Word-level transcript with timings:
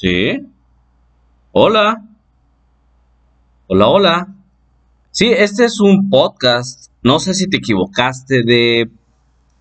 Sí. 0.00 0.46
Hola. 1.52 2.04
Hola, 3.66 3.88
hola. 3.88 4.34
Sí, 5.10 5.32
este 5.32 5.64
es 5.64 5.80
un 5.80 6.10
podcast. 6.10 6.90
No 7.02 7.18
sé 7.18 7.32
si 7.32 7.48
te 7.48 7.56
equivocaste 7.56 8.42
de, 8.42 8.90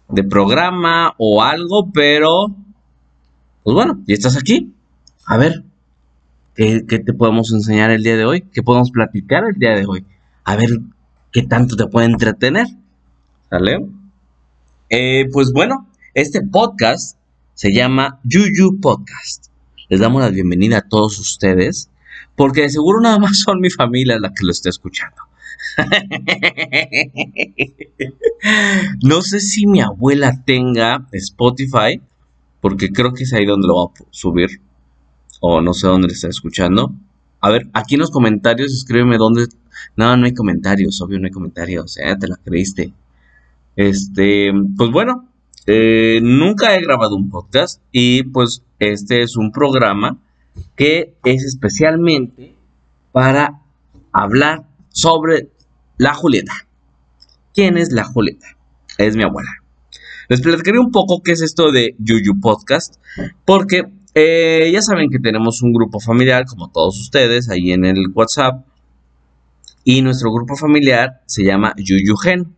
de 0.09 0.23
programa 0.23 1.13
o 1.17 1.41
algo, 1.41 1.89
pero... 1.93 2.53
Pues 3.63 3.73
bueno, 3.73 4.03
ya 4.05 4.13
estás 4.13 4.35
aquí. 4.35 4.73
A 5.25 5.37
ver, 5.37 5.63
¿qué, 6.53 6.85
qué 6.85 6.99
te 6.99 7.13
podemos 7.13 7.53
enseñar 7.53 7.91
el 7.91 8.03
día 8.03 8.17
de 8.17 8.25
hoy? 8.25 8.41
¿Qué 8.41 8.61
podemos 8.61 8.91
platicar 8.91 9.45
el 9.45 9.55
día 9.55 9.71
de 9.71 9.85
hoy? 9.85 10.05
A 10.43 10.57
ver, 10.57 10.69
¿qué 11.31 11.43
tanto 11.43 11.77
te 11.77 11.87
puede 11.87 12.07
entretener? 12.07 12.67
¿Sale? 13.49 13.87
Eh, 14.89 15.29
pues 15.31 15.53
bueno, 15.53 15.87
este 16.13 16.41
podcast 16.41 17.17
se 17.53 17.73
llama 17.73 18.19
Yuyu 18.25 18.81
Podcast. 18.81 19.54
Les 19.87 19.99
damos 19.99 20.21
la 20.21 20.29
bienvenida 20.29 20.79
a 20.79 20.87
todos 20.87 21.19
ustedes, 21.19 21.91
porque 22.35 22.61
de 22.61 22.69
seguro 22.69 23.01
nada 23.01 23.19
más 23.19 23.39
son 23.39 23.59
mi 23.59 23.69
familia 23.69 24.17
la 24.19 24.33
que 24.33 24.43
lo 24.43 24.51
está 24.51 24.69
escuchando. 24.69 25.17
no 29.03 29.21
sé 29.21 29.39
si 29.39 29.67
mi 29.67 29.81
abuela 29.81 30.43
tenga 30.43 31.07
Spotify, 31.11 32.01
porque 32.61 32.91
creo 32.91 33.13
que 33.13 33.25
es 33.25 33.33
ahí 33.33 33.45
donde 33.45 33.67
lo 33.67 33.75
va 33.75 33.83
a 33.83 34.05
subir, 34.09 34.59
o 35.39 35.61
no 35.61 35.73
sé 35.73 35.85
dónde 35.85 36.07
le 36.07 36.13
está 36.13 36.29
escuchando. 36.29 36.95
A 37.39 37.51
ver, 37.51 37.69
aquí 37.73 37.93
en 37.93 38.01
los 38.01 38.09
comentarios 38.09 38.73
escríbeme 38.73 39.17
dónde. 39.17 39.45
No, 39.95 40.17
no 40.17 40.25
hay 40.25 40.33
comentarios, 40.33 40.99
obvio 41.01 41.19
no 41.19 41.25
hay 41.25 41.31
comentarios, 41.31 41.97
¿eh? 41.97 42.15
Te 42.19 42.27
la 42.27 42.37
creíste. 42.37 42.91
Este, 43.75 44.51
pues 44.75 44.89
bueno, 44.89 45.29
eh, 45.67 46.19
nunca 46.21 46.75
he 46.75 46.81
grabado 46.81 47.15
un 47.15 47.29
podcast 47.29 47.81
y 47.91 48.23
pues 48.23 48.63
este 48.79 49.21
es 49.21 49.35
un 49.35 49.51
programa 49.51 50.17
que 50.75 51.15
es 51.23 51.43
especialmente 51.43 52.53
para 53.11 53.61
hablar 54.11 54.65
sobre 54.89 55.49
la 55.97 56.13
Julieta. 56.13 56.53
¿Quién 57.53 57.77
es 57.77 57.91
la 57.91 58.03
Julieta? 58.03 58.47
Es 58.97 59.15
mi 59.15 59.23
abuela. 59.23 59.51
Les 60.27 60.41
platicaré 60.41 60.79
un 60.79 60.91
poco 60.91 61.21
qué 61.21 61.31
es 61.31 61.41
esto 61.41 61.71
de 61.71 61.95
Yuyu 61.99 62.39
Podcast, 62.39 62.95
porque 63.45 63.83
eh, 64.13 64.69
ya 64.73 64.81
saben 64.81 65.09
que 65.09 65.19
tenemos 65.19 65.61
un 65.61 65.71
grupo 65.73 65.99
familiar, 65.99 66.45
como 66.45 66.69
todos 66.69 66.99
ustedes, 66.99 67.49
ahí 67.49 67.71
en 67.71 67.85
el 67.85 68.07
WhatsApp, 68.13 68.65
y 69.83 70.01
nuestro 70.01 70.33
grupo 70.33 70.55
familiar 70.55 71.21
se 71.27 71.43
llama 71.43 71.73
Yuyu 71.77 72.15
Gen. 72.17 72.55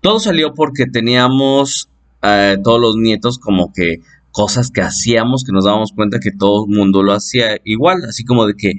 Todo 0.00 0.18
salió 0.18 0.54
porque 0.54 0.86
teníamos 0.86 1.88
eh, 2.22 2.56
todos 2.62 2.80
los 2.80 2.96
nietos 2.96 3.38
como 3.38 3.72
que 3.72 4.00
cosas 4.32 4.70
que 4.70 4.82
hacíamos 4.82 5.44
que 5.44 5.52
nos 5.52 5.64
dábamos 5.64 5.92
cuenta 5.92 6.20
que 6.20 6.30
todo 6.30 6.66
el 6.66 6.74
mundo 6.74 7.02
lo 7.02 7.12
hacía 7.12 7.58
igual, 7.64 8.04
así 8.04 8.24
como 8.24 8.46
de 8.46 8.54
que, 8.54 8.74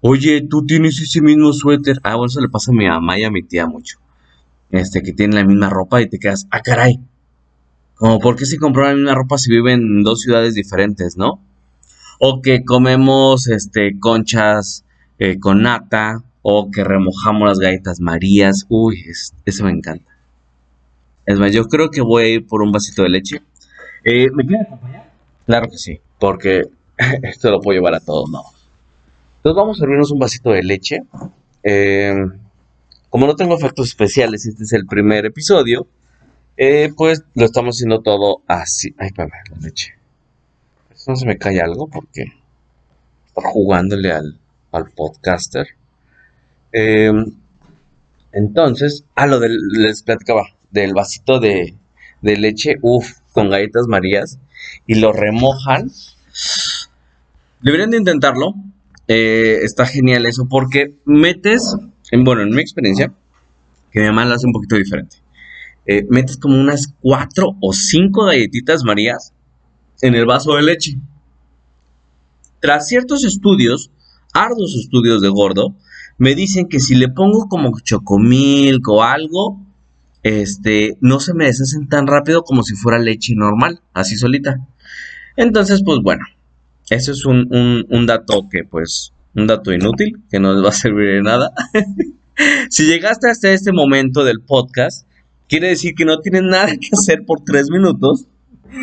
oye, 0.00 0.42
tú 0.42 0.66
tienes 0.66 1.00
ese 1.00 1.22
mismo 1.22 1.52
suéter. 1.52 1.98
Ah, 2.02 2.16
bueno, 2.16 2.26
eso 2.26 2.40
le 2.40 2.48
pasa 2.48 2.70
a 2.70 2.74
mi 2.74 2.86
mamá 2.86 3.18
y 3.18 3.24
a 3.24 3.30
mi 3.30 3.42
tía 3.42 3.66
mucho. 3.66 3.98
Este, 4.70 5.02
que 5.02 5.12
tienen 5.12 5.36
la 5.36 5.44
misma 5.44 5.70
ropa 5.70 6.02
y 6.02 6.08
te 6.08 6.18
quedas, 6.18 6.46
ah, 6.50 6.60
caray. 6.60 7.00
Como, 7.94 8.18
¿por 8.20 8.36
qué 8.36 8.46
se 8.46 8.58
compró 8.58 8.84
la 8.84 8.94
misma 8.94 9.14
ropa 9.14 9.38
si 9.38 9.50
viven 9.50 9.80
en 9.80 10.02
dos 10.02 10.20
ciudades 10.20 10.54
diferentes, 10.54 11.16
no? 11.16 11.40
O 12.20 12.42
que 12.42 12.64
comemos, 12.64 13.48
este, 13.48 13.98
conchas 13.98 14.84
eh, 15.18 15.38
con 15.38 15.62
nata, 15.62 16.22
o 16.42 16.70
que 16.70 16.84
remojamos 16.84 17.48
las 17.48 17.58
galletas 17.58 18.00
marías. 18.00 18.66
Uy, 18.68 19.04
eso 19.44 19.64
me 19.64 19.70
encanta. 19.70 20.07
Es 21.28 21.38
más, 21.38 21.52
yo 21.52 21.68
creo 21.68 21.90
que 21.90 22.00
voy 22.00 22.22
a 22.22 22.28
ir 22.28 22.46
por 22.46 22.62
un 22.62 22.72
vasito 22.72 23.02
de 23.02 23.10
leche. 23.10 23.42
Eh, 24.02 24.30
¿Me 24.32 24.46
quieren 24.46 24.64
acompañar? 24.64 25.12
Claro 25.44 25.68
que 25.68 25.76
sí, 25.76 26.00
porque 26.18 26.62
esto 27.22 27.50
lo 27.50 27.60
puedo 27.60 27.76
llevar 27.76 27.94
a 27.94 28.00
todos 28.00 28.30
no. 28.30 28.44
Entonces 29.36 29.56
vamos 29.56 29.76
a 29.76 29.80
servirnos 29.80 30.10
un 30.10 30.20
vasito 30.20 30.48
de 30.52 30.62
leche. 30.62 31.02
Eh, 31.62 32.14
como 33.10 33.26
no 33.26 33.36
tengo 33.36 33.54
efectos 33.54 33.88
especiales, 33.88 34.46
este 34.46 34.64
es 34.64 34.72
el 34.72 34.86
primer 34.86 35.26
episodio, 35.26 35.86
eh, 36.56 36.94
pues 36.96 37.22
lo 37.34 37.44
estamos 37.44 37.76
haciendo 37.76 38.00
todo 38.00 38.40
así. 38.46 38.94
Ay, 38.96 39.10
para 39.10 39.28
ver, 39.28 39.50
la 39.50 39.66
leche. 39.66 39.96
No 41.06 41.14
se 41.14 41.26
me 41.26 41.36
cae 41.36 41.60
algo 41.60 41.88
porque 41.88 42.24
está 43.26 43.42
jugándole 43.50 44.12
al, 44.12 44.38
al 44.72 44.90
podcaster. 44.92 45.66
entonces, 48.32 49.04
a 49.14 49.26
lo 49.26 49.40
del, 49.40 49.58
les 49.68 50.02
platicaba 50.02 50.54
del 50.70 50.94
vasito 50.94 51.40
de, 51.40 51.74
leche, 52.22 52.76
uff, 52.82 53.18
con 53.32 53.50
galletas 53.50 53.86
marías, 53.86 54.38
y 54.86 54.96
lo 54.96 55.12
remojan. 55.12 55.90
Deberían 57.60 57.90
de 57.90 57.98
intentarlo. 57.98 58.54
Eh, 59.06 59.60
está 59.62 59.86
genial 59.86 60.26
eso, 60.26 60.46
porque 60.48 60.98
metes, 61.04 61.74
en, 62.10 62.24
bueno, 62.24 62.42
en 62.42 62.50
mi 62.50 62.60
experiencia, 62.60 63.12
que 63.90 64.00
mi 64.00 64.06
mamá 64.06 64.26
lo 64.26 64.34
hace 64.34 64.46
un 64.46 64.52
poquito 64.52 64.76
diferente. 64.76 65.16
Eh, 65.86 66.06
metes 66.10 66.36
como 66.36 66.60
unas 66.60 66.92
cuatro 67.00 67.56
o 67.60 67.72
cinco 67.72 68.26
galletitas 68.26 68.84
marías 68.84 69.32
en 70.02 70.14
el 70.14 70.26
vaso 70.26 70.54
de 70.56 70.62
leche. 70.62 70.98
Tras 72.60 72.88
ciertos 72.88 73.24
estudios, 73.24 73.90
arduos 74.34 74.74
estudios 74.74 75.22
de 75.22 75.28
gordo, 75.28 75.74
me 76.18 76.34
dicen 76.34 76.68
que 76.68 76.80
si 76.80 76.94
le 76.94 77.08
pongo 77.08 77.48
como 77.48 77.78
chocomilk 77.80 78.86
o 78.88 79.02
algo, 79.02 79.60
este, 80.22 80.96
no 81.00 81.20
se 81.20 81.34
me 81.34 81.46
deshacen 81.46 81.88
tan 81.88 82.06
rápido 82.06 82.42
como 82.42 82.62
si 82.62 82.74
fuera 82.74 82.98
leche 82.98 83.34
normal, 83.34 83.80
así 83.94 84.16
solita. 84.16 84.58
Entonces, 85.36 85.82
pues 85.84 86.00
bueno, 86.02 86.24
eso 86.90 87.12
es 87.12 87.24
un, 87.24 87.86
un, 87.88 88.06
dato 88.06 88.48
que, 88.50 88.64
pues, 88.64 89.12
un 89.34 89.46
dato 89.46 89.72
inútil, 89.72 90.20
que 90.30 90.40
no 90.40 90.54
les 90.54 90.64
va 90.64 90.70
a 90.70 90.72
servir 90.72 91.10
de 91.10 91.22
nada. 91.22 91.52
si 92.70 92.86
llegaste 92.86 93.30
hasta 93.30 93.52
este 93.52 93.72
momento 93.72 94.24
del 94.24 94.40
podcast, 94.40 95.06
quiere 95.48 95.68
decir 95.68 95.94
que 95.94 96.04
no 96.04 96.18
tienes 96.20 96.42
nada 96.42 96.76
que 96.76 96.88
hacer 96.92 97.24
por 97.24 97.44
tres 97.44 97.70
minutos. 97.70 98.26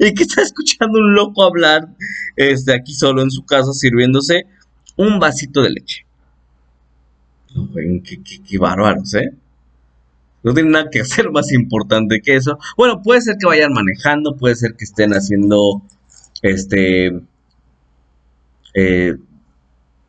y 0.00 0.14
que 0.14 0.22
está 0.22 0.42
escuchando 0.42 0.98
un 0.98 1.14
loco 1.14 1.42
hablar 1.42 1.88
este, 2.36 2.74
aquí 2.74 2.94
solo 2.94 3.22
en 3.22 3.30
su 3.30 3.44
casa 3.44 3.72
sirviéndose 3.72 4.46
un 4.96 5.18
vasito 5.18 5.62
de 5.62 5.70
leche. 5.70 6.07
Qué, 8.48 8.58
bárbaros, 8.58 9.14
¿eh? 9.14 9.32
No 10.42 10.54
tienen 10.54 10.72
nada 10.72 10.90
que 10.90 11.00
hacer 11.02 11.30
más 11.30 11.52
importante 11.52 12.20
que 12.20 12.36
eso. 12.36 12.58
Bueno, 12.76 13.02
puede 13.02 13.22
ser 13.22 13.36
que 13.38 13.46
vayan 13.46 13.72
manejando, 13.72 14.36
puede 14.36 14.54
ser 14.54 14.74
que 14.74 14.84
estén 14.84 15.12
haciendo, 15.12 15.82
este, 16.42 17.20
eh, 18.74 19.16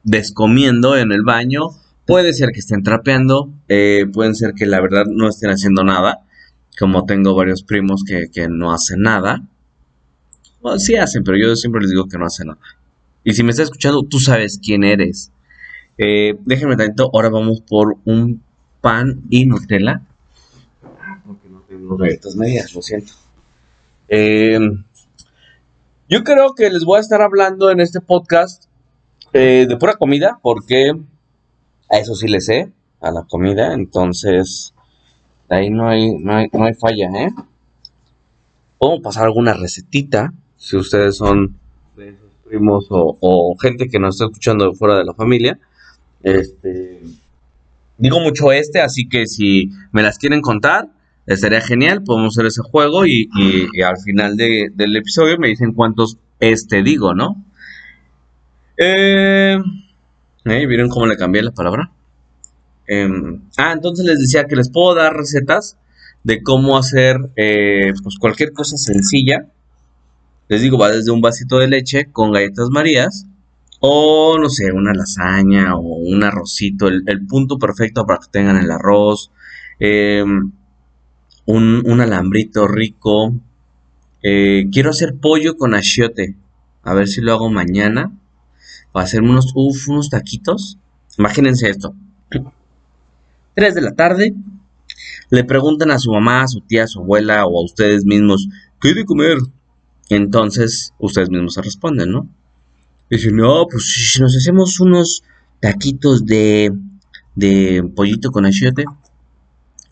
descomiendo 0.04 0.98
en 0.98 1.12
el 1.12 1.24
baño, 1.24 1.70
puede 2.06 2.34
ser 2.34 2.52
que 2.52 2.60
estén 2.60 2.84
trapeando, 2.84 3.54
eh, 3.68 4.06
pueden 4.12 4.36
ser 4.36 4.54
que 4.54 4.66
la 4.66 4.82
verdad 4.82 5.06
no 5.06 5.30
estén 5.30 5.52
haciendo 5.52 5.84
nada, 5.84 6.26
como 6.80 7.06
tengo 7.06 7.36
varios 7.36 7.64
primos 7.64 8.04
que, 8.04 8.48
no 8.50 8.74
hacen 8.74 9.02
nada. 9.02 9.44
Bueno, 10.62 10.78
hacen, 10.78 11.24
pero 11.24 11.38
yo 11.38 11.56
siempre 11.56 11.82
les 11.82 11.92
digo 11.92 12.08
que 12.08 12.18
no 12.18 12.26
hacen 12.26 12.48
nada. 12.48 12.60
Y 13.24 13.34
si 13.34 13.44
me 13.44 13.52
estás 13.52 13.66
escuchando, 13.66 14.04
tú 14.04 14.20
sabes 14.20 14.60
quién 14.64 14.84
eres. 14.84 15.32
Eh, 16.02 16.38
déjenme 16.46 16.78
tanto, 16.78 17.12
ahora 17.14 17.28
vamos 17.28 17.60
por 17.60 17.98
un 18.06 18.42
pan 18.80 19.22
y 19.30 19.46
Nutella. 19.46 20.02
Ah, 20.98 21.22
porque 21.28 21.50
no 21.50 21.60
tengo 21.68 21.98
galletas 21.98 22.38
medias, 22.38 22.74
lo 22.74 22.82
siento. 22.82 23.12
Em, 24.08 24.86
yo 26.08 26.24
creo 26.24 26.56
que 26.56 26.70
les 26.70 26.86
voy 26.86 27.00
a 27.00 27.02
estar 27.02 27.22
hablando 27.22 27.70
en 27.70 27.82
este 27.82 28.00
podcast 28.00 28.64
eh, 29.34 29.66
de 29.68 29.76
pura 29.76 29.96
comida, 29.96 30.40
porque 30.42 30.94
a 31.92 31.98
eso 31.98 32.16
sí 32.16 32.30
le 32.30 32.40
sé, 32.40 32.72
a 33.02 33.12
la 33.12 33.24
comida, 33.24 33.74
entonces 33.74 34.74
ahí 35.50 35.70
no 35.70 35.90
hay, 35.90 36.18
no 36.18 36.34
hay, 36.34 36.74
falla, 36.76 37.10
¿eh? 37.14 37.32
Podemos 38.78 39.04
pasar 39.04 39.26
alguna 39.26 39.54
recetita, 39.54 40.34
si 40.56 40.78
ustedes 40.78 41.18
son 41.18 41.60
de 41.98 42.12
esos 42.12 42.32
primos 42.46 42.88
o, 42.90 43.18
o 43.20 43.58
gente 43.58 43.90
que 43.90 44.00
nos 44.00 44.16
está 44.16 44.28
escuchando 44.28 44.74
fuera 44.76 44.98
de 44.98 45.04
la 45.04 45.14
familia. 45.14 45.60
Este, 46.24 47.00
digo 47.98 48.20
mucho 48.20 48.52
este, 48.52 48.82
así 48.82 49.08
que 49.08 49.26
si 49.28 49.70
me 49.92 50.04
las 50.04 50.18
quieren 50.18 50.42
contar, 50.42 50.90
estaría 51.26 51.62
genial. 51.62 52.04
Podemos 52.04 52.36
hacer 52.36 52.48
ese 52.48 52.62
juego 52.62 53.06
y, 53.06 53.30
al 53.84 53.98
final 53.98 54.36
del 54.36 54.96
episodio 54.96 55.38
me 55.38 55.48
dicen 55.48 55.74
cuántos 55.74 56.18
este 56.40 56.84
digo, 56.84 57.14
¿no? 57.14 57.44
Eh, 58.78 59.58
¿eh? 60.46 60.66
¿Vieron 60.68 60.90
cómo 60.90 61.06
le 61.06 61.18
cambié 61.18 61.44
la 61.44 61.52
palabra? 61.52 61.92
Em, 62.88 63.42
ah, 63.58 63.74
entonces 63.74 64.06
les 64.06 64.20
decía 64.20 64.46
que 64.46 64.56
les 64.56 64.72
puedo 64.72 64.96
dar 64.96 65.14
recetas 65.14 65.78
de 66.24 66.42
cómo 66.42 66.78
hacer 66.78 67.18
eh, 67.36 67.94
pues 68.02 68.18
cualquier 68.18 68.54
cosa 68.54 68.78
sencilla. 68.78 69.48
Les 70.48 70.62
digo, 70.62 70.78
va 70.78 70.90
desde 70.90 71.12
un 71.12 71.22
vasito 71.22 71.60
de 71.60 71.68
leche 71.68 72.06
con 72.12 72.32
galletas 72.32 72.70
marías 72.70 73.28
o 73.80 74.38
no 74.40 74.50
sé, 74.50 74.72
una 74.72 74.94
lasaña 74.94 75.76
o 75.76 75.82
un 75.82 76.24
arrocito, 76.24 76.88
el, 76.88 77.26
punto 77.28 77.58
perfecto 77.58 78.06
para 78.06 78.20
que 78.20 78.28
tengan 78.32 78.58
el 78.58 78.72
arroz, 78.72 79.32
em, 79.80 80.52
un, 81.46 82.02
alambrito 82.02 82.68
rico, 82.68 83.34
Eh, 84.22 84.66
quiero 84.72 84.90
hacer 84.90 85.16
pollo 85.16 85.56
con 85.58 85.74
achiote. 85.74 86.36
A 86.84 86.94
ver 86.94 87.08
si 87.08 87.22
lo 87.22 87.32
hago 87.34 87.50
mañana. 87.50 88.12
Para 88.92 89.06
hacerme 89.06 89.30
unos, 89.32 89.54
unos 89.56 90.10
taquitos. 90.10 90.78
Imagínense 91.18 91.70
esto. 91.70 91.96
3 93.56 93.76
de 93.76 93.82
la 93.82 93.96
tarde. 93.96 94.34
Le 95.30 95.44
preguntan 95.44 95.92
a 95.92 96.00
su 96.00 96.12
mamá, 96.12 96.44
a 96.44 96.48
su 96.48 96.62
tía, 96.62 96.84
a 96.86 96.88
su 96.88 97.00
abuela 97.02 97.46
o 97.46 97.60
a 97.60 97.64
ustedes 97.64 98.04
mismos, 98.06 98.50
¿qué 98.82 98.94
de 98.94 99.06
comer? 99.06 99.38
Entonces, 100.10 100.94
ustedes 100.98 101.30
mismos 101.30 101.54
se 101.54 101.62
responden, 101.62 102.12
¿no? 102.12 102.28
Dicen, 103.10 103.36
no, 103.36 103.66
pues 103.68 103.86
si 103.88 104.22
nos 104.22 104.36
hacemos 104.36 104.80
unos 104.80 105.24
taquitos 105.60 106.26
de, 106.26 106.72
de 107.36 107.84
pollito 107.96 108.32
con 108.32 108.46
achiote. 108.46 108.86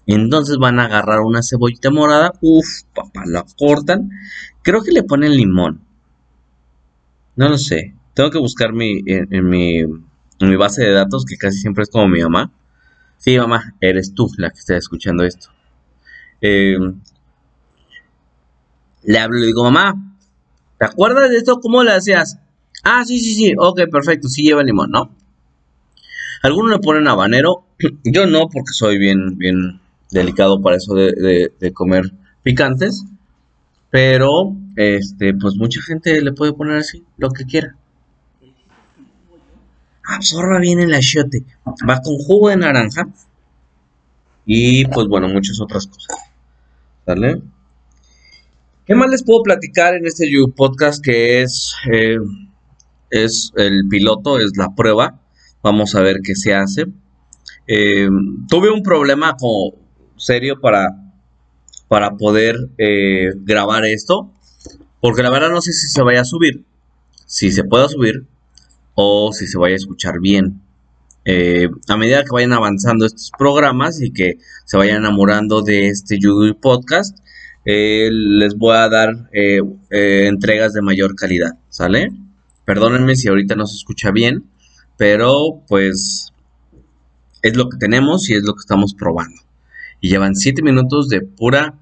Entonces 0.06 0.58
van 0.58 0.80
a 0.80 0.86
agarrar 0.86 1.22
una 1.22 1.44
cebollita 1.44 1.90
morada. 1.90 2.34
Uf, 2.42 2.84
papá, 2.94 3.24
la 3.26 3.46
cortan. 3.58 4.10
Creo 4.62 4.82
que 4.82 4.92
le 4.92 5.04
ponen 5.04 5.36
limón. 5.36 5.82
No 7.36 7.50
lo 7.50 7.58
sé. 7.58 7.94
Tengo 8.14 8.30
que 8.32 8.40
buscar 8.40 8.74
mi, 8.74 9.04
en, 9.06 9.50
mi, 9.50 9.80
en 9.80 10.00
mi 10.40 10.56
base 10.56 10.84
de 10.84 10.92
datos, 10.92 11.26
que 11.26 11.38
casi 11.38 11.60
siempre 11.60 11.84
es 11.84 11.90
como 11.90 12.08
mi 12.08 12.22
mamá. 12.22 12.52
Sí, 13.18 13.38
mamá, 13.38 13.76
eres 13.82 14.14
tú 14.14 14.30
la 14.38 14.50
que 14.50 14.60
está 14.60 14.78
escuchando 14.78 15.24
esto. 15.24 15.50
Eh, 16.42 16.78
le 19.04 19.20
hablo 19.20 19.38
y 19.38 19.42
le 19.42 19.48
digo, 19.48 19.64
mamá, 19.64 20.16
¿te 20.78 20.86
acuerdas 20.86 21.30
de 21.30 21.38
esto? 21.38 21.60
¿Cómo 21.60 21.84
lo 21.84 21.92
hacías? 21.92 22.40
Ah, 22.84 23.04
sí, 23.06 23.20
sí, 23.20 23.36
sí. 23.36 23.54
Ok, 23.58 23.82
perfecto. 23.92 24.28
Sí 24.28 24.44
lleva 24.44 24.64
limón, 24.64 24.92
¿no? 24.92 25.16
Algunos 26.44 26.72
le 26.72 26.80
ponen 26.80 27.08
habanero. 27.08 27.66
Yo 28.04 28.28
no, 28.28 28.50
porque 28.50 28.72
soy 28.72 28.98
bien, 28.98 29.38
bien 29.38 29.80
delicado 30.12 30.62
para 30.62 30.78
eso 30.78 30.94
de, 30.96 31.52
comer 31.74 32.12
picantes. 32.44 33.06
Pero, 33.90 34.56
este, 34.76 35.34
pues 35.34 35.56
mucha 35.56 35.82
gente 35.82 36.22
le 36.22 36.34
puede 36.34 36.54
poner 36.54 36.78
así, 36.78 37.04
lo 37.18 37.30
que 37.30 37.46
quiera. 37.46 37.76
Absorba 40.04 40.60
bien 40.60 40.80
el 40.80 40.94
achiote. 40.94 41.44
Va 41.88 42.02
con 42.02 42.18
jugo 42.18 42.50
de 42.50 42.58
naranja. 42.58 43.08
Y 44.46 44.86
pues 44.86 45.08
bueno, 45.08 45.28
muchas 45.28 45.60
otras 45.60 45.88
cosas. 45.88 46.18
¿Sale? 47.06 47.42
¿Qué 48.86 48.96
más 48.96 49.10
les 49.10 49.24
puedo 49.24 49.44
platicar 49.44 49.96
en 49.96 50.06
este 50.06 50.30
podcast 50.56 51.04
que 51.04 51.42
es, 51.42 51.76
eh, 51.92 52.18
es 53.10 53.52
el 53.56 53.88
piloto, 53.90 54.40
es 54.40 54.52
la 54.58 54.76
prueba? 54.76 55.22
Vamos 55.64 55.96
a 55.96 56.02
ver 56.02 56.18
qué 56.24 56.36
se 56.36 56.54
hace. 56.54 56.86
Eh, 57.68 58.10
tuve 58.50 58.70
un 58.70 58.84
problema 58.84 59.36
como 59.38 59.74
serio 60.16 60.60
para, 60.62 60.90
para 61.88 62.18
poder 62.18 62.56
eh, 62.78 63.32
grabar 63.36 63.86
esto, 63.86 64.32
porque 65.02 65.24
la 65.24 65.30
verdad 65.30 65.50
no 65.50 65.62
sé 65.62 65.74
si 65.74 65.88
se 65.88 66.02
vaya 66.02 66.22
a 66.22 66.26
subir, 66.26 66.64
si 67.26 67.52
se 67.52 67.64
pueda 67.64 67.88
subir 67.88 68.26
o 68.96 69.32
si 69.34 69.48
se 69.48 69.58
vaya 69.58 69.74
a 69.74 69.78
escuchar 69.78 70.20
bien. 70.20 70.62
a 71.90 71.98
medida 71.98 72.24
que 72.24 72.32
vayan 72.32 72.54
avanzando 72.54 73.06
estos 73.06 73.32
programas 73.38 74.02
y 74.02 74.12
que 74.12 74.38
se 74.66 74.78
vayan 74.78 74.98
enamorando 74.98 75.62
de 75.62 75.90
este 75.90 76.18
YouTube 76.20 76.58
podcast, 76.60 77.18
eh, 77.70 78.10
les 78.12 78.56
voy 78.56 78.78
a 78.78 78.88
dar 78.88 79.30
eh, 79.34 79.60
eh, 79.90 80.28
entregas 80.28 80.72
de 80.72 80.82
mayor 80.82 81.16
calidad, 81.16 81.52
¿sale? 81.68 82.14
Perdónenme 82.68 83.16
si 83.16 83.30
ahorita 83.30 83.56
no 83.56 83.66
se 83.66 83.78
escucha 83.78 84.12
bien, 84.12 84.44
pero 84.98 85.62
pues 85.70 86.34
es 87.42 87.56
lo 87.56 87.70
que 87.70 87.78
tenemos 87.78 88.30
y 88.30 88.36
es 88.36 88.44
lo 88.44 88.56
que 88.56 88.60
estamos 88.60 88.94
probando. 88.94 89.42
Y 90.02 90.10
llevan 90.10 90.36
7 90.36 90.62
minutos 90.62 91.08
de 91.08 91.22
pura, 91.22 91.76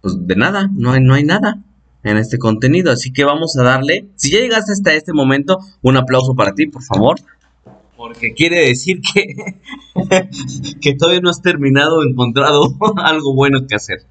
pues 0.00 0.14
de 0.16 0.36
nada, 0.36 0.70
no 0.72 0.92
hay, 0.92 1.00
no 1.00 1.14
hay 1.14 1.24
nada 1.24 1.64
en 2.04 2.18
este 2.18 2.38
contenido. 2.38 2.92
Así 2.92 3.12
que 3.12 3.24
vamos 3.24 3.58
a 3.58 3.64
darle, 3.64 4.06
si 4.14 4.30
ya 4.30 4.38
llegaste 4.38 4.70
hasta 4.70 4.94
este 4.94 5.12
momento, 5.12 5.58
un 5.82 5.96
aplauso 5.96 6.36
para 6.36 6.54
ti, 6.54 6.66
por 6.66 6.84
favor. 6.84 7.18
Porque 7.96 8.32
quiere 8.32 8.68
decir 8.68 9.00
que, 9.02 9.58
que 10.80 10.94
todavía 10.94 11.20
no 11.20 11.30
has 11.30 11.42
terminado 11.42 11.98
o 11.98 12.04
encontrado 12.04 12.76
algo 12.96 13.34
bueno 13.34 13.66
que 13.66 13.74
hacer. 13.74 14.06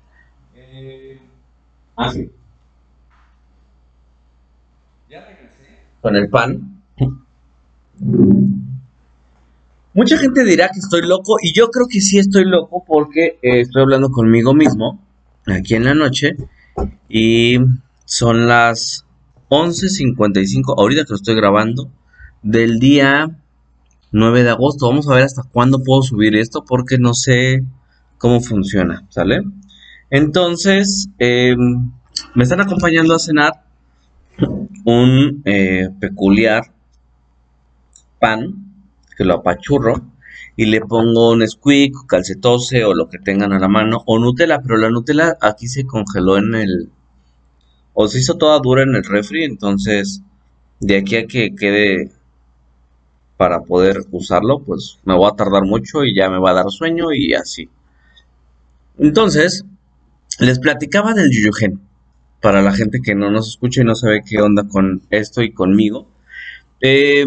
Ah, 1.96 2.12
sí. 2.12 2.30
Ya 5.10 5.26
regresé. 5.26 5.80
Con 6.02 6.16
el 6.16 6.30
pan. 6.30 6.82
Mucha 9.94 10.18
gente 10.18 10.44
dirá 10.44 10.70
que 10.70 10.80
estoy 10.80 11.02
loco 11.02 11.36
y 11.42 11.52
yo 11.54 11.70
creo 11.70 11.88
que 11.88 12.00
sí 12.00 12.20
estoy 12.20 12.46
loco 12.46 12.84
porque 12.88 13.40
eh, 13.42 13.62
estoy 13.62 13.82
hablando 13.82 14.10
conmigo 14.10 14.54
mismo 14.54 15.00
aquí 15.46 15.76
en 15.76 15.86
la 15.86 15.94
noche 15.94 16.38
y 17.10 17.58
son 18.06 18.48
las 18.48 19.06
11.55, 19.50 20.76
ahorita 20.78 21.04
que 21.04 21.10
lo 21.10 21.16
estoy 21.16 21.36
grabando, 21.36 21.92
del 22.44 22.80
día 22.80 23.30
9 24.12 24.44
de 24.44 24.50
agosto. 24.52 24.88
Vamos 24.88 25.10
a 25.10 25.16
ver 25.16 25.24
hasta 25.24 25.44
cuándo 25.44 25.84
puedo 25.84 26.02
subir 26.02 26.36
esto 26.36 26.64
porque 26.66 26.98
no 26.98 27.14
sé 27.14 27.64
cómo 28.18 28.42
funciona, 28.42 29.06
¿sale? 29.10 29.44
Entonces, 30.12 31.10
em, 31.18 31.92
me 32.36 32.44
están 32.44 32.62
acompañando 32.62 33.16
a 33.16 33.20
cenar 33.20 33.64
un 34.90 35.42
eh, 35.46 35.90
peculiar 36.00 36.64
pan 38.20 38.84
que 39.16 39.24
lo 39.24 39.36
apachurro 39.36 40.02
y 40.56 40.66
le 40.66 40.82
pongo 40.82 41.32
un 41.32 41.48
squeak, 41.48 42.06
calcetose 42.08 42.84
o 42.84 42.94
lo 42.94 43.08
que 43.10 43.20
tengan 43.20 43.54
a 43.54 43.60
la 43.60 43.68
mano 43.68 44.04
o 44.06 44.20
Nutella, 44.20 44.62
pero 44.62 44.78
la 44.78 44.90
Nutella 44.90 45.38
aquí 45.42 45.68
se 45.68 45.86
congeló 45.86 46.38
en 46.38 46.56
el 46.56 46.90
o 47.94 48.08
se 48.08 48.20
hizo 48.20 48.38
toda 48.38 48.60
dura 48.60 48.84
en 48.84 48.96
el 48.96 49.04
refri, 49.04 49.44
entonces 49.44 50.22
de 50.80 50.98
aquí 50.98 51.16
a 51.18 51.28
que 51.28 51.56
quede 51.56 52.12
para 53.38 53.62
poder 53.62 54.02
usarlo, 54.12 54.60
pues 54.60 55.00
me 55.06 55.16
voy 55.16 55.30
a 55.32 55.36
tardar 55.36 55.64
mucho 55.64 56.04
y 56.04 56.14
ya 56.14 56.30
me 56.30 56.40
va 56.40 56.52
a 56.52 56.56
dar 56.56 56.72
sueño 56.72 57.14
y 57.14 57.34
así. 57.34 57.70
Entonces, 58.98 59.64
les 60.40 60.60
platicaba 60.60 61.14
del 61.14 61.32
Yuyugen, 61.32 61.80
para 62.42 62.62
la 62.62 62.74
gente 62.74 63.02
que 63.02 63.16
no 63.16 63.30
nos 63.32 63.50
escucha 63.50 63.82
y 63.82 63.86
no 63.86 63.96
sabe 63.96 64.24
qué 64.26 64.42
onda 64.42 64.68
con 64.68 65.02
esto 65.10 65.42
y 65.42 65.52
conmigo. 65.52 66.08
Eh, 66.82 67.26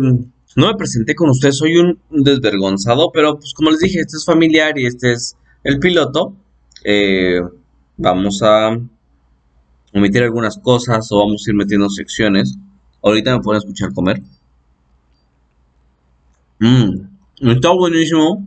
no 0.55 0.67
me 0.67 0.75
presenté 0.77 1.15
con 1.15 1.31
ustedes, 1.31 1.59
soy 1.59 1.77
un 1.77 1.99
desvergonzado, 2.11 3.11
pero 3.13 3.39
pues 3.39 3.55
como 3.55 3.71
les 3.71 3.81
dije, 3.81 4.01
este 4.01 4.17
es 4.17 4.25
familiar 4.25 4.79
y 4.79 4.87
este 4.87 5.13
es 5.13 5.37
el 5.65 5.79
piloto. 5.79 6.35
Eh, 6.85 7.41
vamos 7.97 8.43
a 8.43 8.79
omitir 9.95 10.23
algunas 10.23 10.59
cosas 10.59 11.11
o 11.11 11.19
vamos 11.19 11.47
a 11.47 11.51
ir 11.51 11.57
metiendo 11.57 11.89
secciones. 11.89 12.57
Ahorita 13.03 13.37
me 13.37 13.43
pueden 13.43 13.61
escuchar 13.61 13.93
comer. 13.93 14.23
Mmm, 16.59 17.49
está 17.51 17.71
buenísimo. 17.71 18.47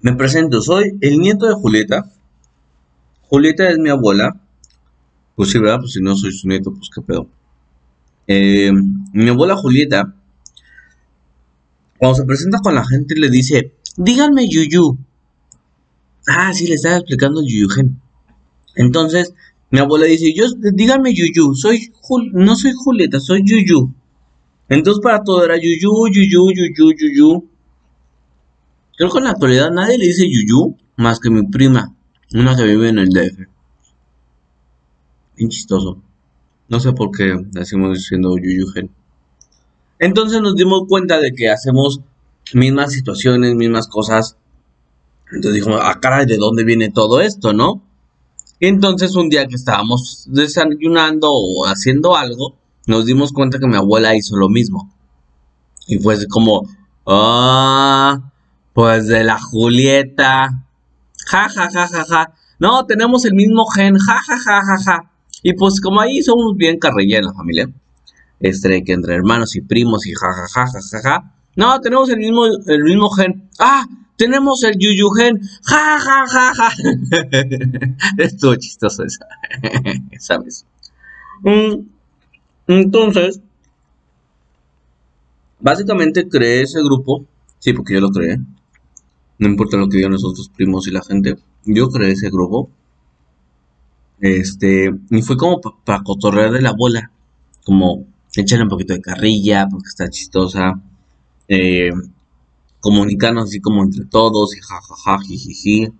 Me 0.00 0.14
presento, 0.14 0.60
soy 0.60 0.98
el 1.00 1.18
nieto 1.18 1.46
de 1.46 1.54
Julieta. 1.54 2.10
Julieta 3.28 3.68
es 3.68 3.78
mi 3.78 3.90
abuela. 3.90 4.40
Pues 5.36 5.50
sí, 5.50 5.58
¿verdad? 5.58 5.78
Pues 5.80 5.92
si 5.92 6.00
no 6.00 6.16
soy 6.16 6.32
su 6.32 6.46
nieto, 6.48 6.72
pues 6.72 6.88
qué 6.94 7.02
pedo. 7.02 7.28
Eh, 8.26 8.70
mi 9.12 9.28
abuela 9.28 9.56
Julieta, 9.56 10.14
cuando 11.98 12.16
se 12.16 12.24
presenta 12.24 12.58
con 12.58 12.74
la 12.74 12.86
gente, 12.86 13.14
le 13.16 13.30
dice, 13.30 13.74
díganme 13.96 14.48
Yuyu. 14.48 14.98
Ah, 16.26 16.52
sí, 16.54 16.66
le 16.66 16.74
estaba 16.74 16.96
explicando 16.96 17.40
el 17.40 17.46
Yuyugen. 17.46 18.00
Entonces, 18.76 19.34
mi 19.70 19.80
abuela 19.80 20.06
dice, 20.06 20.32
yo, 20.34 20.46
díganme 20.72 21.12
Yuyu, 21.12 21.54
soy 21.54 21.92
no 22.32 22.54
soy 22.56 22.72
Julieta, 22.72 23.18
soy 23.20 23.42
Yuyu. 23.44 23.92
Entonces 24.68 25.02
para 25.02 25.22
todo 25.22 25.44
era 25.44 25.56
Yuyu, 25.56 26.08
Yuyu, 26.12 26.52
Yuyu, 26.54 26.94
Yuyu. 26.96 27.48
Creo 28.96 29.10
que 29.10 29.18
en 29.18 29.24
la 29.24 29.30
actualidad 29.30 29.70
nadie 29.70 29.98
le 29.98 30.06
dice 30.06 30.28
Yuyu 30.28 30.76
más 30.96 31.18
que 31.18 31.28
mi 31.28 31.46
prima, 31.48 31.94
una 32.34 32.56
que 32.56 32.64
vive 32.64 32.88
en 32.88 32.98
el 32.98 33.08
DF. 33.10 33.38
Bien 35.36 35.50
chistoso. 35.50 36.02
No 36.68 36.80
sé 36.80 36.92
por 36.92 37.10
qué 37.10 37.36
decimos 37.52 37.96
diciendo 37.96 38.36
Yuyugen. 38.36 38.90
Entonces 39.98 40.40
nos 40.40 40.56
dimos 40.56 40.82
cuenta 40.88 41.20
de 41.20 41.32
que 41.32 41.48
hacemos 41.48 42.00
mismas 42.52 42.92
situaciones, 42.92 43.54
mismas 43.54 43.86
cosas. 43.86 44.36
Entonces 45.32 45.60
dijimos, 45.60 45.80
ah, 45.82 45.98
caray, 46.00 46.26
¿de 46.26 46.36
dónde 46.36 46.64
viene 46.64 46.90
todo 46.90 47.20
esto, 47.20 47.52
no? 47.52 47.82
entonces 48.60 49.14
un 49.14 49.28
día 49.28 49.46
que 49.46 49.56
estábamos 49.56 50.24
desayunando 50.30 51.28
o 51.30 51.66
haciendo 51.66 52.16
algo, 52.16 52.56
nos 52.86 53.04
dimos 53.04 53.32
cuenta 53.32 53.58
que 53.58 53.66
mi 53.66 53.76
abuela 53.76 54.16
hizo 54.16 54.36
lo 54.36 54.48
mismo. 54.48 54.90
Y 55.86 55.98
fue 55.98 56.16
como, 56.28 56.66
ah, 57.06 58.32
pues 58.72 59.06
de 59.06 59.22
la 59.24 59.38
Julieta. 59.38 60.63
Ja, 61.30 61.48
ja, 61.48 61.68
ja, 61.70 61.86
ja, 61.88 62.04
ja. 62.08 62.32
No, 62.58 62.86
tenemos 62.86 63.24
el 63.24 63.34
mismo 63.34 63.66
gen. 63.66 63.98
Ja, 63.98 64.20
ja, 64.26 64.38
ja, 64.38 64.62
ja, 64.62 64.78
ja. 64.84 65.10
Y 65.42 65.52
pues 65.54 65.80
como 65.80 66.00
ahí 66.00 66.22
somos 66.22 66.56
bien 66.56 66.78
carrilla 66.78 67.18
en 67.18 67.24
la 67.26 67.34
familia. 67.34 67.68
Este, 68.40 68.82
que 68.84 68.92
entre 68.92 69.14
hermanos 69.14 69.56
y 69.56 69.60
primos 69.60 70.06
y 70.06 70.14
ja, 70.14 70.28
ja, 70.32 70.46
ja, 70.54 70.66
ja, 70.66 70.80
ja, 70.90 71.02
ja. 71.02 71.34
No, 71.56 71.80
tenemos 71.80 72.08
el 72.10 72.18
mismo, 72.18 72.46
el 72.46 72.82
mismo 72.82 73.10
gen. 73.10 73.48
Ah, 73.58 73.86
tenemos 74.16 74.62
el 74.64 74.76
Yuyugen, 74.78 75.40
ja, 75.64 75.98
ja, 75.98 76.26
ja, 76.26 76.54
ja. 76.54 76.70
Estuvo 78.18 78.54
chistoso 78.56 79.04
esa, 79.04 79.26
¿sabes? 80.18 80.66
Mm, 81.42 81.86
entonces, 82.66 83.40
básicamente 85.60 86.28
creé 86.28 86.62
ese 86.62 86.82
grupo, 86.82 87.24
sí, 87.58 87.72
porque 87.72 87.94
yo 87.94 88.00
lo 88.00 88.10
creé, 88.10 88.38
no 89.38 89.48
importa 89.48 89.76
lo 89.76 89.88
que 89.88 89.98
digan 89.98 90.12
los 90.12 90.24
otros 90.24 90.48
primos 90.48 90.86
y 90.86 90.90
la 90.90 91.02
gente, 91.02 91.36
yo 91.64 91.88
creé 91.88 92.12
ese 92.12 92.30
grupo, 92.30 92.70
este, 94.20 94.90
y 95.10 95.22
fue 95.22 95.36
como 95.36 95.60
para 95.60 96.02
cotorrear 96.02 96.50
de 96.52 96.62
la 96.62 96.72
bola, 96.72 97.10
como 97.64 98.06
echarle 98.34 98.64
un 98.64 98.70
poquito 98.70 98.94
de 98.94 99.00
carrilla, 99.00 99.68
porque 99.70 99.88
está 99.88 100.08
chistosa, 100.08 100.80
eh, 101.48 101.90
comunicarnos 102.80 103.44
así 103.44 103.60
como 103.60 103.82
entre 103.82 104.04
todos 104.04 104.56
y 104.56 104.60
jajaja, 104.60 105.18
jijiji. 105.22 105.92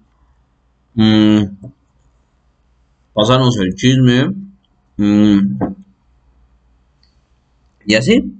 Mm, 0.95 1.45
pasarnos 3.15 3.57
el 3.59 3.75
chisme. 3.75 4.35
Mm, 4.97 5.57
y 7.87 7.95
así. 7.95 8.35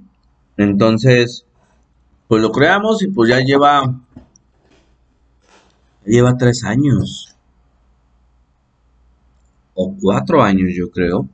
Entonces, 0.57 1.45
pues 2.27 2.41
lo 2.41 2.51
creamos 2.51 3.01
y 3.01 3.07
pues 3.07 3.29
ya 3.29 3.39
lleva. 3.39 4.01
Lleva 6.05 6.37
tres 6.37 6.63
años. 6.63 7.35
O 9.73 9.95
cuatro 9.99 10.43
años, 10.43 10.69
yo 10.75 10.91
creo. 10.91 11.27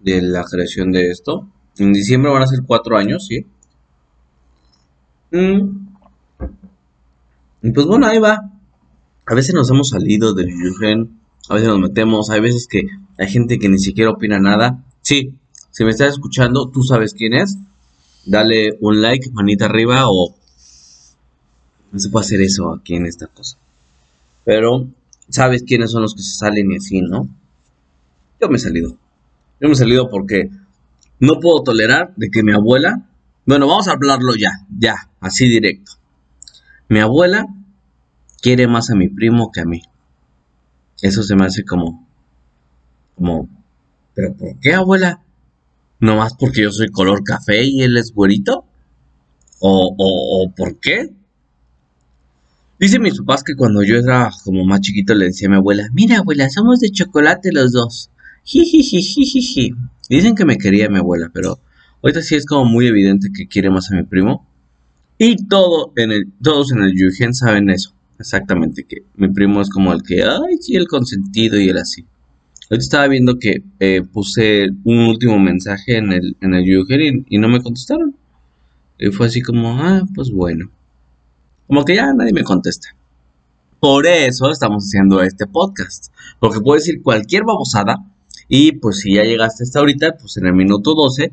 De 0.00 0.20
la 0.20 0.44
creación 0.44 0.92
de 0.92 1.10
esto. 1.10 1.48
En 1.78 1.92
diciembre 1.92 2.30
van 2.30 2.42
a 2.42 2.46
ser 2.46 2.60
cuatro 2.66 2.96
años, 2.96 3.26
sí. 3.26 3.46
Mm. 5.30 5.88
Y 7.62 7.70
pues 7.70 7.86
bueno, 7.86 8.06
ahí 8.06 8.18
va. 8.18 8.50
A 9.26 9.34
veces 9.34 9.54
nos 9.54 9.70
hemos 9.70 9.90
salido 9.90 10.34
del 10.34 10.48
Yugen, 10.50 11.20
a 11.48 11.54
veces 11.54 11.68
nos 11.68 11.78
metemos, 11.78 12.28
hay 12.30 12.40
veces 12.40 12.66
que 12.68 12.82
hay 13.18 13.28
gente 13.28 13.58
que 13.58 13.68
ni 13.68 13.78
siquiera 13.78 14.10
opina 14.10 14.40
nada. 14.40 14.84
Sí, 15.00 15.38
si 15.70 15.84
me 15.84 15.90
estás 15.90 16.14
escuchando, 16.14 16.68
tú 16.70 16.82
sabes 16.82 17.14
quién 17.14 17.32
es. 17.32 17.56
Dale 18.26 18.76
un 18.80 19.00
like, 19.00 19.30
manita 19.30 19.66
arriba 19.66 20.08
o... 20.08 20.34
No 21.92 21.98
se 21.98 22.08
puede 22.08 22.26
hacer 22.26 22.40
eso 22.42 22.72
aquí 22.72 22.94
en 22.94 23.06
esta 23.06 23.26
cosa. 23.26 23.58
Pero 24.44 24.88
sabes 25.28 25.62
quiénes 25.62 25.90
son 25.90 26.02
los 26.02 26.14
que 26.14 26.22
se 26.22 26.36
salen 26.36 26.72
y 26.72 26.76
así, 26.76 27.00
¿no? 27.00 27.28
Yo 28.40 28.48
me 28.48 28.56
he 28.56 28.60
salido. 28.60 28.96
Yo 29.60 29.68
me 29.68 29.72
he 29.72 29.76
salido 29.76 30.10
porque 30.10 30.50
no 31.20 31.40
puedo 31.40 31.62
tolerar 31.62 32.14
de 32.16 32.30
que 32.30 32.42
mi 32.42 32.52
abuela... 32.52 33.08
Bueno, 33.44 33.66
vamos 33.66 33.88
a 33.88 33.92
hablarlo 33.92 34.36
ya, 34.36 34.50
ya, 34.78 34.94
así 35.20 35.48
directo. 35.48 35.92
Mi 36.88 37.00
abuela 37.00 37.46
quiere 38.40 38.68
más 38.68 38.90
a 38.90 38.94
mi 38.94 39.08
primo 39.08 39.50
que 39.50 39.60
a 39.60 39.64
mí. 39.64 39.82
Eso 41.00 41.24
se 41.24 41.34
me 41.34 41.46
hace 41.46 41.64
como, 41.64 42.06
como, 43.16 43.48
¿pero 44.14 44.36
por 44.36 44.60
qué, 44.60 44.74
abuela? 44.74 45.22
¿No 45.98 46.16
más 46.16 46.34
porque 46.38 46.62
yo 46.62 46.70
soy 46.70 46.90
color 46.90 47.24
café 47.24 47.64
y 47.64 47.82
él 47.82 47.96
es 47.96 48.12
güerito? 48.12 48.64
¿O, 49.58 49.94
o, 49.98 50.44
o 50.44 50.54
por 50.54 50.78
qué? 50.78 51.12
Dice 52.82 52.98
mis 52.98 53.16
papás 53.16 53.44
que 53.44 53.54
cuando 53.54 53.84
yo 53.84 53.96
era 53.96 54.32
como 54.42 54.64
más 54.64 54.80
chiquito 54.80 55.14
le 55.14 55.26
decía 55.26 55.46
a 55.46 55.52
mi 55.52 55.56
abuela, 55.56 55.88
mira 55.92 56.18
abuela, 56.18 56.50
somos 56.50 56.80
de 56.80 56.90
chocolate 56.90 57.52
los 57.52 57.70
dos. 57.70 58.10
Jijijijijiji. 58.42 59.76
Dicen 60.10 60.34
que 60.34 60.44
me 60.44 60.58
quería 60.58 60.88
mi 60.88 60.98
abuela, 60.98 61.30
pero 61.32 61.60
ahorita 62.02 62.22
sí 62.22 62.34
es 62.34 62.44
como 62.44 62.64
muy 62.64 62.88
evidente 62.88 63.28
que 63.32 63.46
quiere 63.46 63.70
más 63.70 63.92
a 63.92 63.94
mi 63.94 64.02
primo. 64.02 64.48
Y 65.16 65.46
todo 65.46 65.92
en 65.94 66.10
el, 66.10 66.32
todos 66.42 66.72
en 66.72 66.82
el 66.82 66.92
Yugen 66.98 67.34
saben 67.34 67.70
eso. 67.70 67.94
Exactamente, 68.18 68.82
que 68.82 69.04
mi 69.14 69.28
primo 69.28 69.60
es 69.60 69.70
como 69.70 69.92
el 69.92 70.02
que, 70.02 70.24
ay, 70.24 70.56
sí, 70.60 70.74
el 70.74 70.88
consentido 70.88 71.60
y 71.60 71.68
el 71.68 71.78
así. 71.78 72.04
Ahorita 72.68 72.82
estaba 72.82 73.06
viendo 73.06 73.38
que 73.38 73.62
eh, 73.78 74.02
puse 74.12 74.70
un 74.82 74.98
último 75.06 75.38
mensaje 75.38 75.98
en 75.98 76.10
el, 76.10 76.36
en 76.40 76.54
el 76.54 76.64
Yugen 76.64 77.26
y, 77.28 77.38
no 77.38 77.48
me 77.48 77.62
contestaron. 77.62 78.16
Y 78.98 79.12
fue 79.12 79.26
así 79.26 79.40
como, 79.40 79.80
ah, 79.80 80.02
pues 80.16 80.32
bueno. 80.32 80.68
Como 81.66 81.84
que 81.84 81.96
ya 81.96 82.12
nadie 82.12 82.32
me 82.32 82.44
contesta. 82.44 82.94
Por 83.80 84.06
eso 84.06 84.50
estamos 84.50 84.84
haciendo 84.84 85.22
este 85.22 85.46
podcast. 85.46 86.12
Porque 86.38 86.60
puedo 86.60 86.78
decir 86.78 87.02
cualquier 87.02 87.44
babosada. 87.44 88.04
Y 88.48 88.72
pues 88.72 89.00
si 89.00 89.14
ya 89.14 89.22
llegaste 89.22 89.64
hasta 89.64 89.80
ahorita, 89.80 90.16
pues 90.18 90.36
en 90.36 90.46
el 90.46 90.52
minuto 90.52 90.94
12, 90.94 91.32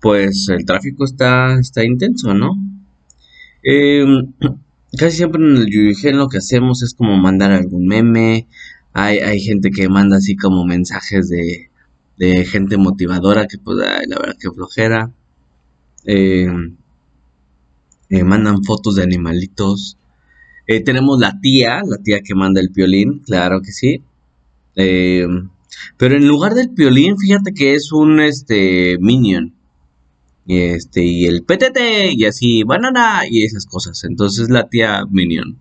pues 0.00 0.48
el 0.48 0.64
tráfico 0.64 1.04
está, 1.04 1.58
está 1.58 1.84
intenso, 1.84 2.34
¿no? 2.34 2.52
Em, 3.62 4.32
casi 4.98 5.16
siempre 5.18 5.42
en 5.42 5.56
el 5.56 5.66
Yugen 5.70 6.18
lo 6.18 6.28
que 6.28 6.38
hacemos 6.38 6.82
es 6.82 6.94
como 6.94 7.16
mandar 7.16 7.52
algún 7.52 7.86
meme. 7.86 8.46
Hay, 8.92 9.18
hay 9.18 9.40
gente 9.40 9.70
que 9.70 9.88
manda 9.88 10.18
así 10.18 10.36
como 10.36 10.64
mensajes 10.64 11.28
de, 11.28 11.70
de 12.18 12.44
gente 12.44 12.76
motivadora 12.76 13.46
que 13.46 13.58
pues 13.58 13.78
la 13.78 14.18
verdad 14.18 14.36
que 14.38 14.50
flojera. 14.50 15.12
Em, 16.04 16.76
eh, 18.10 18.24
mandan 18.24 18.64
fotos 18.64 18.96
de 18.96 19.02
animalitos. 19.02 19.96
Eh, 20.66 20.82
tenemos 20.82 21.20
la 21.20 21.40
tía, 21.40 21.82
la 21.86 21.98
tía 21.98 22.20
que 22.20 22.34
manda 22.34 22.60
el 22.60 22.70
piolín, 22.70 23.20
claro 23.20 23.62
que 23.62 23.72
sí. 23.72 24.02
Em, 24.74 25.48
pero 25.96 26.16
en 26.16 26.26
lugar 26.28 26.54
del 26.54 26.70
piolín, 26.70 27.18
fíjate 27.18 27.52
que 27.54 27.74
es 27.74 27.92
un 27.92 28.20
este 28.20 28.98
minion 29.00 29.56
y 30.46 30.60
este 30.60 31.04
y 31.04 31.26
el 31.26 31.42
PTT 31.42 32.12
y 32.12 32.24
así 32.24 32.62
banana 32.62 33.22
y 33.28 33.42
esas 33.44 33.66
cosas. 33.66 34.04
Entonces 34.04 34.48
la 34.48 34.68
tía 34.68 35.04
Minion. 35.10 35.58